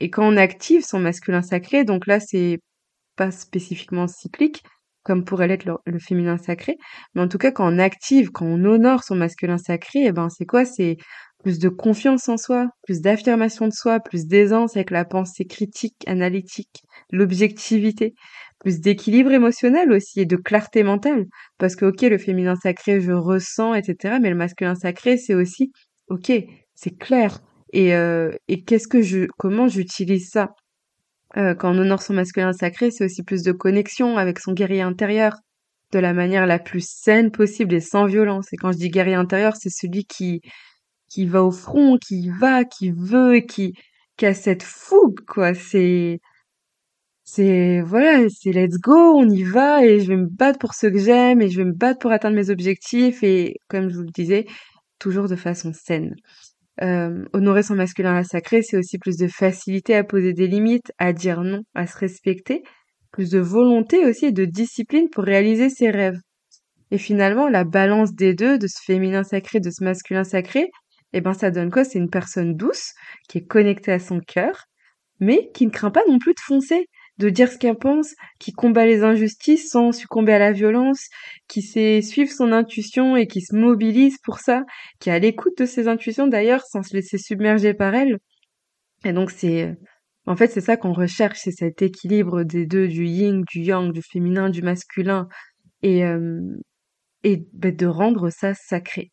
Et 0.00 0.10
quand 0.10 0.26
on 0.26 0.36
active 0.36 0.82
son 0.84 1.00
masculin 1.00 1.42
sacré, 1.42 1.84
donc 1.84 2.06
là 2.06 2.20
c'est 2.20 2.58
pas 3.16 3.30
spécifiquement 3.30 4.08
cyclique, 4.08 4.62
comme 5.02 5.24
pourrait 5.24 5.48
l'être 5.48 5.66
le, 5.86 5.98
féminin 5.98 6.38
sacré, 6.38 6.76
mais 7.14 7.22
en 7.22 7.28
tout 7.28 7.38
cas 7.38 7.52
quand 7.52 7.72
on 7.72 7.78
active, 7.78 8.30
quand 8.30 8.46
on 8.46 8.64
honore 8.64 9.04
son 9.04 9.16
masculin 9.16 9.58
sacré, 9.58 10.00
et 10.00 10.06
eh 10.06 10.12
ben 10.12 10.28
c'est 10.30 10.46
quoi? 10.46 10.64
C'est 10.64 10.96
plus 11.42 11.58
de 11.58 11.68
confiance 11.68 12.28
en 12.28 12.36
soi, 12.36 12.68
plus 12.84 13.00
d'affirmation 13.00 13.68
de 13.68 13.72
soi, 13.72 14.00
plus 14.00 14.26
d'aisance 14.26 14.76
avec 14.76 14.90
la 14.90 15.04
pensée 15.04 15.44
critique, 15.44 15.96
analytique, 16.06 16.82
l'objectivité, 17.10 18.14
plus 18.60 18.80
d'équilibre 18.80 19.32
émotionnel 19.32 19.92
aussi 19.92 20.20
et 20.20 20.26
de 20.26 20.36
clarté 20.36 20.82
mentale. 20.84 21.26
Parce 21.58 21.76
que, 21.76 21.86
ok, 21.86 22.02
le 22.02 22.18
féminin 22.18 22.56
sacré, 22.56 23.00
je 23.00 23.12
ressens, 23.12 23.74
etc. 23.74 24.18
Mais 24.20 24.30
le 24.30 24.36
masculin 24.36 24.74
sacré, 24.74 25.16
c'est 25.16 25.34
aussi, 25.34 25.72
ok, 26.08 26.32
c'est 26.74 26.96
clair. 26.98 27.40
Et, 27.72 27.94
euh, 27.94 28.30
et 28.48 28.62
qu'est-ce 28.62 28.88
que 28.88 29.02
je, 29.02 29.26
comment 29.38 29.66
j'utilise 29.68 30.30
ça? 30.30 30.50
Euh, 31.36 31.54
Quand 31.54 31.74
on 31.74 31.78
honore 31.78 32.02
son 32.02 32.14
masculin 32.14 32.52
sacré, 32.52 32.90
c'est 32.90 33.04
aussi 33.04 33.22
plus 33.22 33.42
de 33.42 33.52
connexion 33.52 34.16
avec 34.18 34.38
son 34.38 34.52
guerrier 34.52 34.82
intérieur, 34.82 35.36
de 35.92 35.98
la 35.98 36.12
manière 36.14 36.46
la 36.46 36.58
plus 36.58 36.86
saine 36.86 37.30
possible 37.30 37.74
et 37.74 37.80
sans 37.80 38.06
violence. 38.06 38.52
Et 38.52 38.56
quand 38.56 38.72
je 38.72 38.78
dis 38.78 38.90
guerrier 38.90 39.14
intérieur, 39.14 39.56
c'est 39.56 39.70
celui 39.70 40.04
qui 40.04 40.40
qui 41.12 41.26
va 41.26 41.42
au 41.44 41.50
front, 41.50 41.98
qui 41.98 42.30
va, 42.30 42.64
qui 42.64 42.90
veut, 42.90 43.40
qui, 43.40 43.74
qui 44.16 44.26
a 44.26 44.34
cette 44.34 44.62
fougue, 44.62 45.20
quoi. 45.26 45.54
C'est, 45.54 46.20
c'est, 47.24 47.82
voilà, 47.82 48.28
c'est 48.30 48.52
let's 48.52 48.78
go, 48.78 48.94
on 48.94 49.28
y 49.28 49.42
va 49.42 49.84
et 49.84 50.00
je 50.00 50.08
vais 50.08 50.16
me 50.16 50.28
battre 50.28 50.58
pour 50.58 50.74
ce 50.74 50.86
que 50.86 50.98
j'aime 50.98 51.42
et 51.42 51.50
je 51.50 51.58
vais 51.58 51.66
me 51.66 51.74
battre 51.74 51.98
pour 52.00 52.12
atteindre 52.12 52.36
mes 52.36 52.50
objectifs 52.50 53.22
et, 53.22 53.56
comme 53.68 53.90
je 53.90 53.96
vous 53.96 54.02
le 54.02 54.10
disais, 54.10 54.46
toujours 54.98 55.28
de 55.28 55.36
façon 55.36 55.72
saine. 55.74 56.14
Euh, 56.80 57.24
honorer 57.34 57.62
son 57.62 57.74
masculin 57.74 58.16
à 58.16 58.24
sacré, 58.24 58.62
c'est 58.62 58.78
aussi 58.78 58.98
plus 58.98 59.18
de 59.18 59.28
facilité 59.28 59.94
à 59.94 60.04
poser 60.04 60.32
des 60.32 60.46
limites, 60.46 60.92
à 60.98 61.12
dire 61.12 61.42
non, 61.42 61.60
à 61.74 61.86
se 61.86 61.98
respecter, 61.98 62.62
plus 63.12 63.30
de 63.30 63.38
volonté 63.38 64.06
aussi 64.06 64.26
et 64.26 64.32
de 64.32 64.46
discipline 64.46 65.10
pour 65.10 65.24
réaliser 65.24 65.68
ses 65.68 65.90
rêves. 65.90 66.18
Et 66.90 66.98
finalement, 66.98 67.48
la 67.48 67.64
balance 67.64 68.14
des 68.14 68.34
deux, 68.34 68.58
de 68.58 68.66
ce 68.66 68.78
féminin 68.84 69.24
sacré, 69.24 69.60
de 69.60 69.70
ce 69.70 69.84
masculin 69.84 70.24
sacré, 70.24 70.70
eh 71.12 71.20
ben 71.20 71.34
ça 71.34 71.50
donne 71.50 71.70
quoi? 71.70 71.84
C'est 71.84 71.98
une 71.98 72.10
personne 72.10 72.54
douce, 72.56 72.92
qui 73.28 73.38
est 73.38 73.46
connectée 73.46 73.92
à 73.92 73.98
son 73.98 74.20
cœur, 74.20 74.64
mais 75.20 75.50
qui 75.54 75.66
ne 75.66 75.70
craint 75.70 75.90
pas 75.90 76.02
non 76.08 76.18
plus 76.18 76.34
de 76.34 76.40
foncer, 76.40 76.88
de 77.18 77.28
dire 77.30 77.50
ce 77.50 77.58
qu'elle 77.58 77.76
pense, 77.76 78.14
qui 78.38 78.52
combat 78.52 78.86
les 78.86 79.02
injustices 79.04 79.70
sans 79.70 79.92
succomber 79.92 80.32
à 80.32 80.38
la 80.38 80.52
violence, 80.52 81.08
qui 81.48 81.62
sait 81.62 82.02
suivre 82.02 82.30
son 82.30 82.52
intuition 82.52 83.16
et 83.16 83.26
qui 83.26 83.42
se 83.42 83.54
mobilise 83.54 84.18
pour 84.24 84.38
ça, 84.38 84.64
qui 84.98 85.10
est 85.10 85.12
à 85.12 85.18
l'écoute 85.18 85.58
de 85.58 85.66
ses 85.66 85.88
intuitions 85.88 86.26
d'ailleurs 86.26 86.64
sans 86.64 86.82
se 86.82 86.94
laisser 86.94 87.18
submerger 87.18 87.74
par 87.74 87.94
elles. 87.94 88.18
Et 89.04 89.12
donc 89.12 89.30
c'est 89.30 89.74
en 90.26 90.36
fait 90.36 90.48
c'est 90.48 90.60
ça 90.60 90.76
qu'on 90.76 90.92
recherche, 90.92 91.40
c'est 91.42 91.52
cet 91.52 91.82
équilibre 91.82 92.44
des 92.44 92.66
deux, 92.66 92.88
du 92.88 93.06
yin, 93.06 93.42
du 93.48 93.60
yang, 93.60 93.92
du 93.92 94.02
féminin, 94.02 94.50
du 94.50 94.62
masculin, 94.62 95.28
et 95.82 96.04
euh, 96.04 96.40
et 97.24 97.44
ben, 97.52 97.74
de 97.74 97.86
rendre 97.86 98.30
ça 98.30 98.54
sacré. 98.54 99.12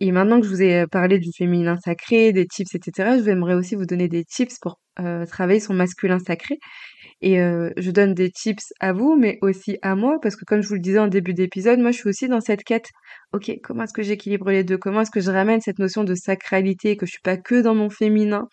Et 0.00 0.12
maintenant 0.12 0.40
que 0.40 0.46
je 0.46 0.50
vous 0.50 0.62
ai 0.62 0.86
parlé 0.86 1.18
du 1.18 1.30
féminin 1.36 1.76
sacré, 1.84 2.32
des 2.32 2.46
tips, 2.46 2.74
etc., 2.74 3.18
je 3.18 3.24
j'aimerais 3.24 3.54
aussi 3.54 3.74
vous 3.74 3.86
donner 3.86 4.08
des 4.08 4.24
tips 4.24 4.58
pour 4.60 4.78
euh, 5.00 5.26
travailler 5.26 5.60
son 5.60 5.74
masculin 5.74 6.18
sacré. 6.20 6.58
Et 7.20 7.40
euh, 7.40 7.70
je 7.76 7.90
donne 7.90 8.14
des 8.14 8.30
tips 8.30 8.72
à 8.80 8.92
vous, 8.92 9.16
mais 9.16 9.38
aussi 9.42 9.78
à 9.82 9.96
moi, 9.96 10.18
parce 10.22 10.36
que 10.36 10.44
comme 10.44 10.62
je 10.62 10.68
vous 10.68 10.74
le 10.74 10.80
disais 10.80 11.00
en 11.00 11.08
début 11.08 11.34
d'épisode, 11.34 11.80
moi 11.80 11.90
je 11.90 11.98
suis 11.98 12.08
aussi 12.08 12.28
dans 12.28 12.40
cette 12.40 12.62
quête. 12.62 12.88
Ok, 13.32 13.50
comment 13.62 13.84
est-ce 13.84 13.92
que 13.92 14.02
j'équilibre 14.02 14.50
les 14.50 14.64
deux? 14.64 14.78
Comment 14.78 15.00
est-ce 15.02 15.10
que 15.10 15.20
je 15.20 15.30
ramène 15.32 15.60
cette 15.60 15.80
notion 15.80 16.04
de 16.04 16.14
sacralité, 16.14 16.96
que 16.96 17.06
je 17.06 17.12
suis 17.12 17.20
pas 17.22 17.36
que 17.36 17.60
dans 17.60 17.74
mon 17.74 17.90
féminin, 17.90 18.48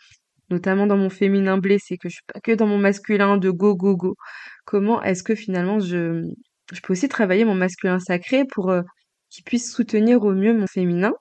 notamment 0.49 0.87
dans 0.87 0.97
mon 0.97 1.09
féminin 1.11 1.57
blessé, 1.59 1.97
que 1.97 2.09
je 2.09 2.15
suis 2.15 2.25
pas 2.33 2.39
que 2.41 2.53
dans 2.53 2.67
mon 2.67 2.79
masculin 2.79 3.37
de 3.37 3.51
go 3.51 3.75
go 3.75 3.95
go? 3.95 4.15
Comment 4.65 5.01
est-ce 5.03 5.23
que 5.23 5.35
finalement 5.35 5.79
je 5.79 6.23
je 6.73 6.81
peux 6.81 6.93
aussi 6.93 7.09
travailler 7.09 7.45
mon 7.45 7.55
masculin 7.55 7.99
sacré 7.99 8.45
pour 8.45 8.71
euh, 8.71 8.81
qu'il 9.29 9.43
puisse 9.43 9.71
soutenir 9.73 10.23
au 10.23 10.33
mieux 10.33 10.57
mon 10.57 10.67
féminin? 10.67 11.13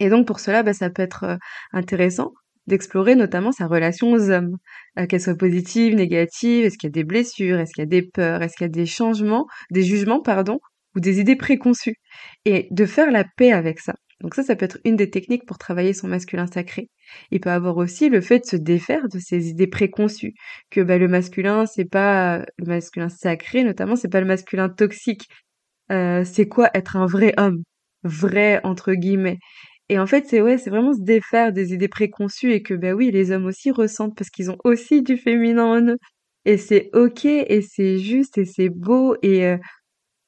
Et 0.00 0.08
donc 0.10 0.26
pour 0.26 0.40
cela, 0.40 0.62
bah, 0.62 0.72
ça 0.74 0.90
peut 0.90 1.02
être 1.02 1.24
euh, 1.24 1.36
intéressant 1.72 2.32
d'explorer 2.66 3.14
notamment 3.14 3.52
sa 3.52 3.66
relation 3.66 4.10
aux 4.12 4.30
hommes, 4.30 4.56
euh, 4.98 5.06
qu'elle 5.06 5.20
soit 5.20 5.36
positive, 5.36 5.94
négative, 5.94 6.64
est-ce 6.64 6.78
qu'il 6.78 6.88
y 6.88 6.90
a 6.90 6.94
des 6.94 7.04
blessures, 7.04 7.58
est-ce 7.60 7.72
qu'il 7.72 7.82
y 7.82 7.86
a 7.86 7.86
des 7.86 8.02
peurs, 8.02 8.42
est-ce 8.42 8.56
qu'il 8.56 8.64
y 8.64 8.70
a 8.70 8.72
des 8.72 8.86
changements, 8.86 9.46
des 9.70 9.82
jugements, 9.82 10.20
pardon, 10.20 10.58
ou 10.96 11.00
des 11.00 11.20
idées 11.20 11.36
préconçues, 11.36 11.96
et 12.44 12.68
de 12.70 12.86
faire 12.86 13.10
la 13.10 13.24
paix 13.36 13.52
avec 13.52 13.80
ça. 13.80 13.94
Donc 14.20 14.34
ça, 14.34 14.42
ça 14.42 14.56
peut 14.56 14.64
être 14.64 14.78
une 14.84 14.96
des 14.96 15.10
techniques 15.10 15.44
pour 15.46 15.58
travailler 15.58 15.92
son 15.92 16.08
masculin 16.08 16.46
sacré. 16.46 16.88
Il 17.30 17.40
peut 17.40 17.50
avoir 17.50 17.76
aussi 17.76 18.08
le 18.08 18.22
fait 18.22 18.40
de 18.40 18.46
se 18.46 18.56
défaire 18.56 19.08
de 19.08 19.18
ces 19.18 19.48
idées 19.48 19.66
préconçues, 19.66 20.32
que 20.70 20.80
bah, 20.80 20.98
le 20.98 21.08
masculin, 21.08 21.66
c'est 21.66 21.84
pas 21.84 22.38
le 22.58 22.66
masculin 22.66 23.10
sacré, 23.10 23.62
notamment, 23.62 23.94
c'est 23.96 24.08
pas 24.08 24.20
le 24.20 24.26
masculin 24.26 24.68
toxique. 24.70 25.28
Euh, 25.92 26.24
c'est 26.24 26.48
quoi 26.48 26.70
être 26.74 26.96
un 26.96 27.06
vrai 27.06 27.34
homme, 27.36 27.62
vrai 28.02 28.60
entre 28.64 28.92
guillemets 28.94 29.38
et 29.88 29.98
en 29.98 30.06
fait, 30.06 30.26
c'est 30.28 30.40
ouais, 30.40 30.58
c'est 30.58 30.70
vraiment 30.70 30.94
se 30.94 31.02
défaire 31.02 31.52
des 31.52 31.72
idées 31.72 31.88
préconçues 31.88 32.52
et 32.52 32.62
que 32.62 32.74
bah 32.74 32.92
oui, 32.92 33.10
les 33.12 33.30
hommes 33.30 33.46
aussi 33.46 33.70
ressentent 33.70 34.16
parce 34.16 34.30
qu'ils 34.30 34.50
ont 34.50 34.58
aussi 34.64 35.02
du 35.02 35.16
féminin 35.16 35.64
en 35.64 35.88
eux. 35.88 35.98
Et 36.44 36.58
c'est 36.58 36.90
ok 36.94 37.24
et 37.24 37.62
c'est 37.62 37.98
juste 37.98 38.38
et 38.38 38.44
c'est 38.44 38.68
beau 38.68 39.16
et 39.22 39.46
euh, 39.46 39.58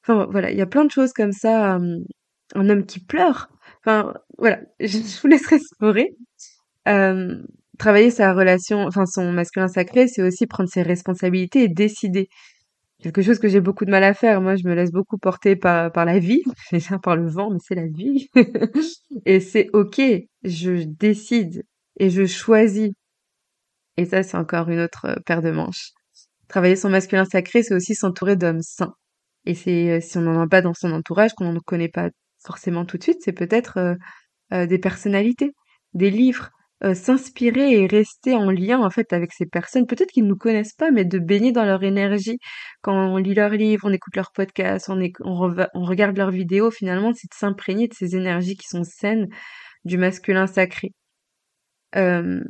enfin 0.03 0.27
voilà, 0.31 0.51
il 0.51 0.57
y 0.57 0.61
a 0.61 0.65
plein 0.67 0.85
de 0.85 0.91
choses 0.91 1.13
comme 1.13 1.33
ça. 1.33 1.79
un 2.55 2.69
homme 2.69 2.85
qui 2.85 2.99
pleure. 3.01 3.49
Enfin 3.85 4.13
voilà, 4.37 4.59
je, 4.79 4.97
vous 5.21 5.27
laisserai 5.27 5.57
explorer. 5.57 6.15
Euh, 6.87 7.35
travailler 7.79 8.11
sa 8.11 8.33
relation, 8.33 8.85
enfin 8.87 9.05
son 9.05 9.31
masculin 9.31 9.67
sacré, 9.67 10.07
c'est 10.07 10.21
aussi 10.23 10.47
prendre 10.47 10.69
ses 10.69 10.83
responsabilités 10.83 11.63
et 11.63 11.69
décider 11.69 12.29
quelque 13.01 13.21
chose 13.21 13.39
que 13.39 13.47
j'ai 13.47 13.61
beaucoup 13.61 13.85
de 13.85 13.91
mal 13.91 14.03
à 14.03 14.13
faire. 14.13 14.41
Moi, 14.41 14.55
je 14.55 14.67
me 14.67 14.73
laisse 14.73 14.91
beaucoup 14.91 15.17
porter 15.17 15.55
par, 15.55 15.91
par 15.91 16.05
la 16.05 16.19
vie, 16.19 16.43
par 17.03 17.15
le 17.15 17.27
vent, 17.27 17.49
mais 17.51 17.59
c'est 17.61 17.75
la 17.75 17.87
vie. 17.87 18.29
et 19.25 19.39
c'est 19.39 19.69
ok, 19.73 20.01
je 20.43 20.83
décide 20.83 21.63
et 21.99 22.09
je 22.09 22.25
choisis. 22.25 22.91
Et 23.97 24.05
ça, 24.05 24.23
c'est 24.23 24.37
encore 24.37 24.69
une 24.69 24.79
autre 24.79 25.05
euh, 25.05 25.15
paire 25.25 25.41
de 25.41 25.51
manches. 25.51 25.91
Travailler 26.47 26.75
son 26.75 26.89
masculin 26.89 27.25
sacré, 27.25 27.63
c'est 27.63 27.75
aussi 27.75 27.95
s'entourer 27.95 28.35
d'hommes 28.35 28.61
sains. 28.61 28.93
Et 29.45 29.55
c'est 29.55 29.91
euh, 29.91 30.01
si 30.01 30.17
on 30.17 30.21
n'en 30.21 30.41
a 30.41 30.47
pas 30.47 30.61
dans 30.61 30.73
son 30.73 30.91
entourage, 30.91 31.33
qu'on 31.33 31.51
ne 31.51 31.59
connaît 31.59 31.89
pas 31.89 32.09
forcément 32.43 32.85
tout 32.85 32.97
de 32.97 33.03
suite, 33.03 33.19
c'est 33.21 33.33
peut-être 33.33 33.97
euh, 34.53 34.65
des 34.65 34.79
personnalités, 34.79 35.51
des 35.93 36.09
livres, 36.09 36.51
euh, 36.83 36.93
s'inspirer 36.93 37.73
et 37.73 37.87
rester 37.87 38.35
en 38.35 38.51
lien 38.51 38.79
en 38.79 38.89
fait 38.89 39.11
avec 39.11 39.33
ces 39.33 39.45
personnes, 39.45 39.85
peut-être 39.85 40.11
qu'ils 40.11 40.23
ne 40.23 40.29
nous 40.29 40.37
connaissent 40.37 40.73
pas, 40.73 40.91
mais 40.91 41.05
de 41.05 41.19
baigner 41.19 41.51
dans 41.51 41.65
leur 41.65 41.83
énergie. 41.83 42.39
Quand 42.81 42.93
on 42.93 43.17
lit 43.17 43.33
leurs 43.33 43.51
livres, 43.51 43.87
on 43.87 43.91
écoute 43.91 44.15
leurs 44.15 44.31
podcasts, 44.31 44.89
on, 44.89 45.83
regarde 45.85 46.17
leurs 46.17 46.31
vidéos, 46.31 46.71
finalement, 46.71 47.11
c'est 47.13 47.27
de 47.29 47.35
s'imprégner 47.35 47.87
de 47.87 47.93
ces 47.93 48.15
énergies 48.15 48.55
qui 48.55 48.67
sont 48.67 48.83
saines 48.83 49.27
du 49.85 49.97
masculin 49.97 50.47
sacré. 50.47 50.93
Euh, 51.95 52.41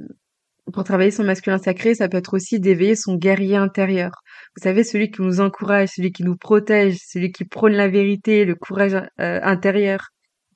pour 0.73 0.83
travailler 0.83 1.11
son 1.11 1.23
masculin 1.23 1.57
sacré, 1.57 1.95
ça 1.95 2.07
peut 2.09 2.17
être 2.17 2.35
aussi 2.35 2.59
d'éveiller 2.59 2.95
son 2.95 3.15
guerrier 3.15 3.55
intérieur. 3.55 4.11
Vous 4.55 4.63
savez, 4.63 4.83
celui 4.83 5.09
qui 5.11 5.21
nous 5.21 5.41
encourage, 5.41 5.89
celui 5.95 6.11
qui 6.11 6.23
nous 6.23 6.35
protège, 6.37 6.97
celui 7.03 7.31
qui 7.31 7.45
prône 7.45 7.73
la 7.73 7.87
vérité, 7.87 8.45
le 8.45 8.55
courage 8.55 8.93
euh, 8.93 9.39
intérieur. 9.43 10.09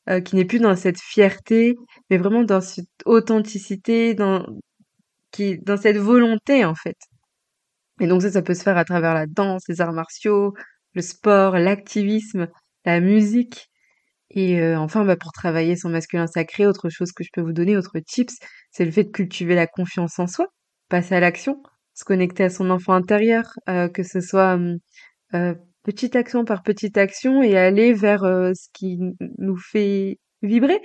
Euh, 0.09 0.19
qui 0.19 0.35
n'est 0.35 0.43
plus 0.45 0.59
dans 0.59 0.75
cette 0.75 0.99
fierté, 0.99 1.75
mais 2.09 2.17
vraiment 2.17 2.43
dans 2.43 2.59
cette 2.59 2.89
authenticité, 3.05 4.13
dans 4.13 4.45
qui 5.31 5.59
dans 5.59 5.77
cette 5.77 5.97
volonté 5.97 6.65
en 6.65 6.75
fait. 6.75 6.97
Et 8.01 8.07
donc 8.07 8.21
ça, 8.21 8.31
ça 8.31 8.41
peut 8.41 8.53
se 8.53 8.63
faire 8.63 8.77
à 8.77 8.85
travers 8.85 9.13
la 9.13 9.27
danse, 9.27 9.63
les 9.69 9.81
arts 9.81 9.93
martiaux, 9.93 10.53
le 10.93 11.01
sport, 11.01 11.57
l'activisme, 11.57 12.47
la 12.85 12.99
musique. 12.99 13.69
Et 14.31 14.61
euh, 14.61 14.77
enfin, 14.79 15.05
bah, 15.05 15.17
pour 15.17 15.31
travailler 15.33 15.75
son 15.77 15.89
masculin 15.89 16.27
sacré, 16.27 16.67
autre 16.67 16.89
chose 16.89 17.11
que 17.13 17.23
je 17.23 17.29
peux 17.33 17.41
vous 17.41 17.53
donner, 17.53 17.77
autre 17.77 17.99
tips, 17.99 18.37
c'est 18.71 18.85
le 18.85 18.91
fait 18.91 19.05
de 19.05 19.11
cultiver 19.11 19.55
la 19.55 19.67
confiance 19.67 20.19
en 20.19 20.27
soi, 20.27 20.47
passer 20.89 21.15
à 21.15 21.19
l'action, 21.21 21.63
se 21.95 22.05
connecter 22.05 22.45
à 22.45 22.49
son 22.49 22.69
enfant 22.71 22.93
intérieur, 22.93 23.45
euh, 23.69 23.89
que 23.89 24.03
ce 24.03 24.21
soit 24.21 24.55
hum, 24.55 24.79
petite 25.83 26.15
action 26.15 26.45
par 26.45 26.63
petite 26.63 26.97
action 26.97 27.43
et 27.43 27.57
aller 27.57 27.93
vers 27.93 28.23
euh, 28.23 28.53
ce 28.53 28.67
qui 28.73 28.99
nous 29.37 29.57
fait 29.57 30.19
vibrer. 30.41 30.81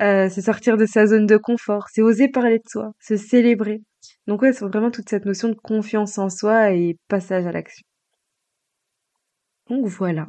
Euh, 0.00 0.28
c'est 0.30 0.42
sortir 0.42 0.76
de 0.76 0.86
sa 0.86 1.06
zone 1.06 1.26
de 1.26 1.36
confort, 1.36 1.86
c'est 1.92 2.02
oser 2.02 2.28
parler 2.28 2.58
de 2.58 2.68
soi, 2.68 2.92
se 3.00 3.16
célébrer. 3.16 3.82
Donc 4.26 4.42
ouais, 4.42 4.52
c'est 4.52 4.64
vraiment 4.64 4.90
toute 4.90 5.08
cette 5.08 5.24
notion 5.24 5.48
de 5.48 5.54
confiance 5.54 6.18
en 6.18 6.28
soi 6.28 6.72
et 6.72 6.98
passage 7.08 7.46
à 7.46 7.52
l'action. 7.52 7.84
Donc 9.68 9.86
voilà. 9.86 10.26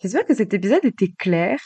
J'espère 0.00 0.24
que 0.26 0.34
cet 0.34 0.54
épisode 0.54 0.84
était 0.84 1.12
clair. 1.18 1.58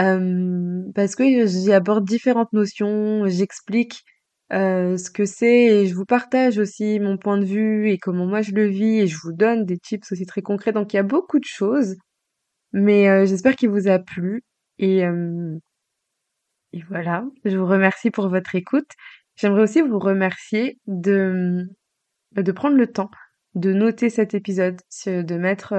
Euh, 0.00 0.82
parce 0.94 1.16
que 1.16 1.46
j'y 1.46 1.72
aborde 1.72 2.04
différentes 2.04 2.52
notions, 2.52 3.26
j'explique 3.26 4.04
euh, 4.52 4.96
ce 4.96 5.10
que 5.10 5.26
c'est 5.26 5.64
et 5.66 5.86
je 5.86 5.94
vous 5.94 6.06
partage 6.06 6.58
aussi 6.58 7.00
mon 7.00 7.18
point 7.18 7.38
de 7.38 7.44
vue 7.44 7.90
et 7.90 7.98
comment 7.98 8.26
moi 8.26 8.40
je 8.42 8.52
le 8.52 8.66
vis 8.66 9.00
et 9.00 9.06
je 9.06 9.18
vous 9.22 9.32
donne 9.32 9.66
des 9.66 9.78
tips 9.78 10.10
aussi 10.12 10.26
très 10.26 10.42
concrets. 10.42 10.72
Donc 10.72 10.92
il 10.92 10.96
y 10.96 11.00
a 11.00 11.02
beaucoup 11.02 11.38
de 11.38 11.44
choses, 11.44 11.96
mais 12.72 13.08
euh, 13.10 13.26
j'espère 13.26 13.56
qu'il 13.56 13.70
vous 13.70 13.88
a 13.88 13.98
plu 13.98 14.42
et, 14.78 15.04
euh, 15.06 15.58
et 16.72 16.82
voilà. 16.88 17.24
Je 17.44 17.56
vous 17.56 17.66
remercie 17.66 18.10
pour 18.10 18.28
votre 18.28 18.54
écoute. 18.54 18.90
J'aimerais 19.36 19.62
aussi 19.62 19.82
vous 19.82 19.98
remercier 19.98 20.78
de 20.86 21.66
de 22.36 22.52
prendre 22.52 22.76
le 22.76 22.86
temps 22.86 23.10
de 23.54 23.72
noter 23.72 24.10
cet 24.10 24.34
épisode, 24.34 24.80
de 25.06 25.36
mettre 25.36 25.74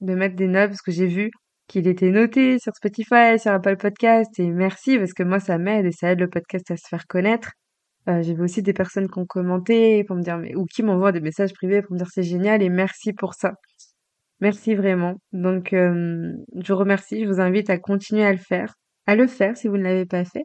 de 0.00 0.14
mettre 0.14 0.36
des 0.36 0.48
notes 0.48 0.70
parce 0.70 0.82
que 0.82 0.92
j'ai 0.92 1.06
vu 1.06 1.30
qu'il 1.68 1.88
était 1.88 2.10
noté 2.10 2.58
sur 2.58 2.74
Spotify, 2.76 3.38
sur 3.38 3.52
Apple 3.52 3.76
Podcast 3.76 4.38
et 4.38 4.50
merci 4.50 4.98
parce 4.98 5.12
que 5.14 5.22
moi 5.22 5.40
ça 5.40 5.58
m'aide 5.58 5.86
et 5.86 5.92
ça 5.92 6.12
aide 6.12 6.20
le 6.20 6.28
podcast 6.28 6.70
à 6.70 6.76
se 6.76 6.86
faire 6.88 7.06
connaître. 7.06 7.52
Euh, 8.08 8.22
j'ai 8.22 8.34
vu 8.34 8.42
aussi 8.42 8.62
des 8.62 8.72
personnes 8.72 9.08
qui 9.08 9.18
ont 9.18 9.26
commenté 9.26 10.04
pour 10.04 10.16
me 10.16 10.22
dire 10.22 10.38
mais 10.38 10.54
ou 10.56 10.64
qui 10.66 10.82
m'envoient 10.82 11.12
des 11.12 11.20
messages 11.20 11.52
privés 11.52 11.82
pour 11.82 11.92
me 11.92 11.98
dire 11.98 12.08
c'est 12.10 12.22
génial 12.24 12.62
et 12.62 12.68
merci 12.68 13.12
pour 13.12 13.34
ça. 13.34 13.54
Merci 14.40 14.74
vraiment. 14.74 15.16
Donc 15.32 15.72
euh, 15.72 16.32
je 16.56 16.72
vous 16.72 16.78
remercie, 16.78 17.22
je 17.24 17.28
vous 17.28 17.40
invite 17.40 17.70
à 17.70 17.78
continuer 17.78 18.24
à 18.24 18.32
le 18.32 18.38
faire, 18.38 18.74
à 19.06 19.14
le 19.16 19.26
faire 19.28 19.56
si 19.56 19.68
vous 19.68 19.76
ne 19.76 19.84
l'avez 19.84 20.06
pas 20.06 20.24
fait. 20.24 20.44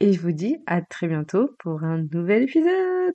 Et 0.00 0.12
je 0.12 0.20
vous 0.20 0.32
dis 0.32 0.58
à 0.66 0.82
très 0.82 1.08
bientôt 1.08 1.50
pour 1.58 1.82
un 1.84 2.04
nouvel 2.12 2.44
épisode. 2.44 3.14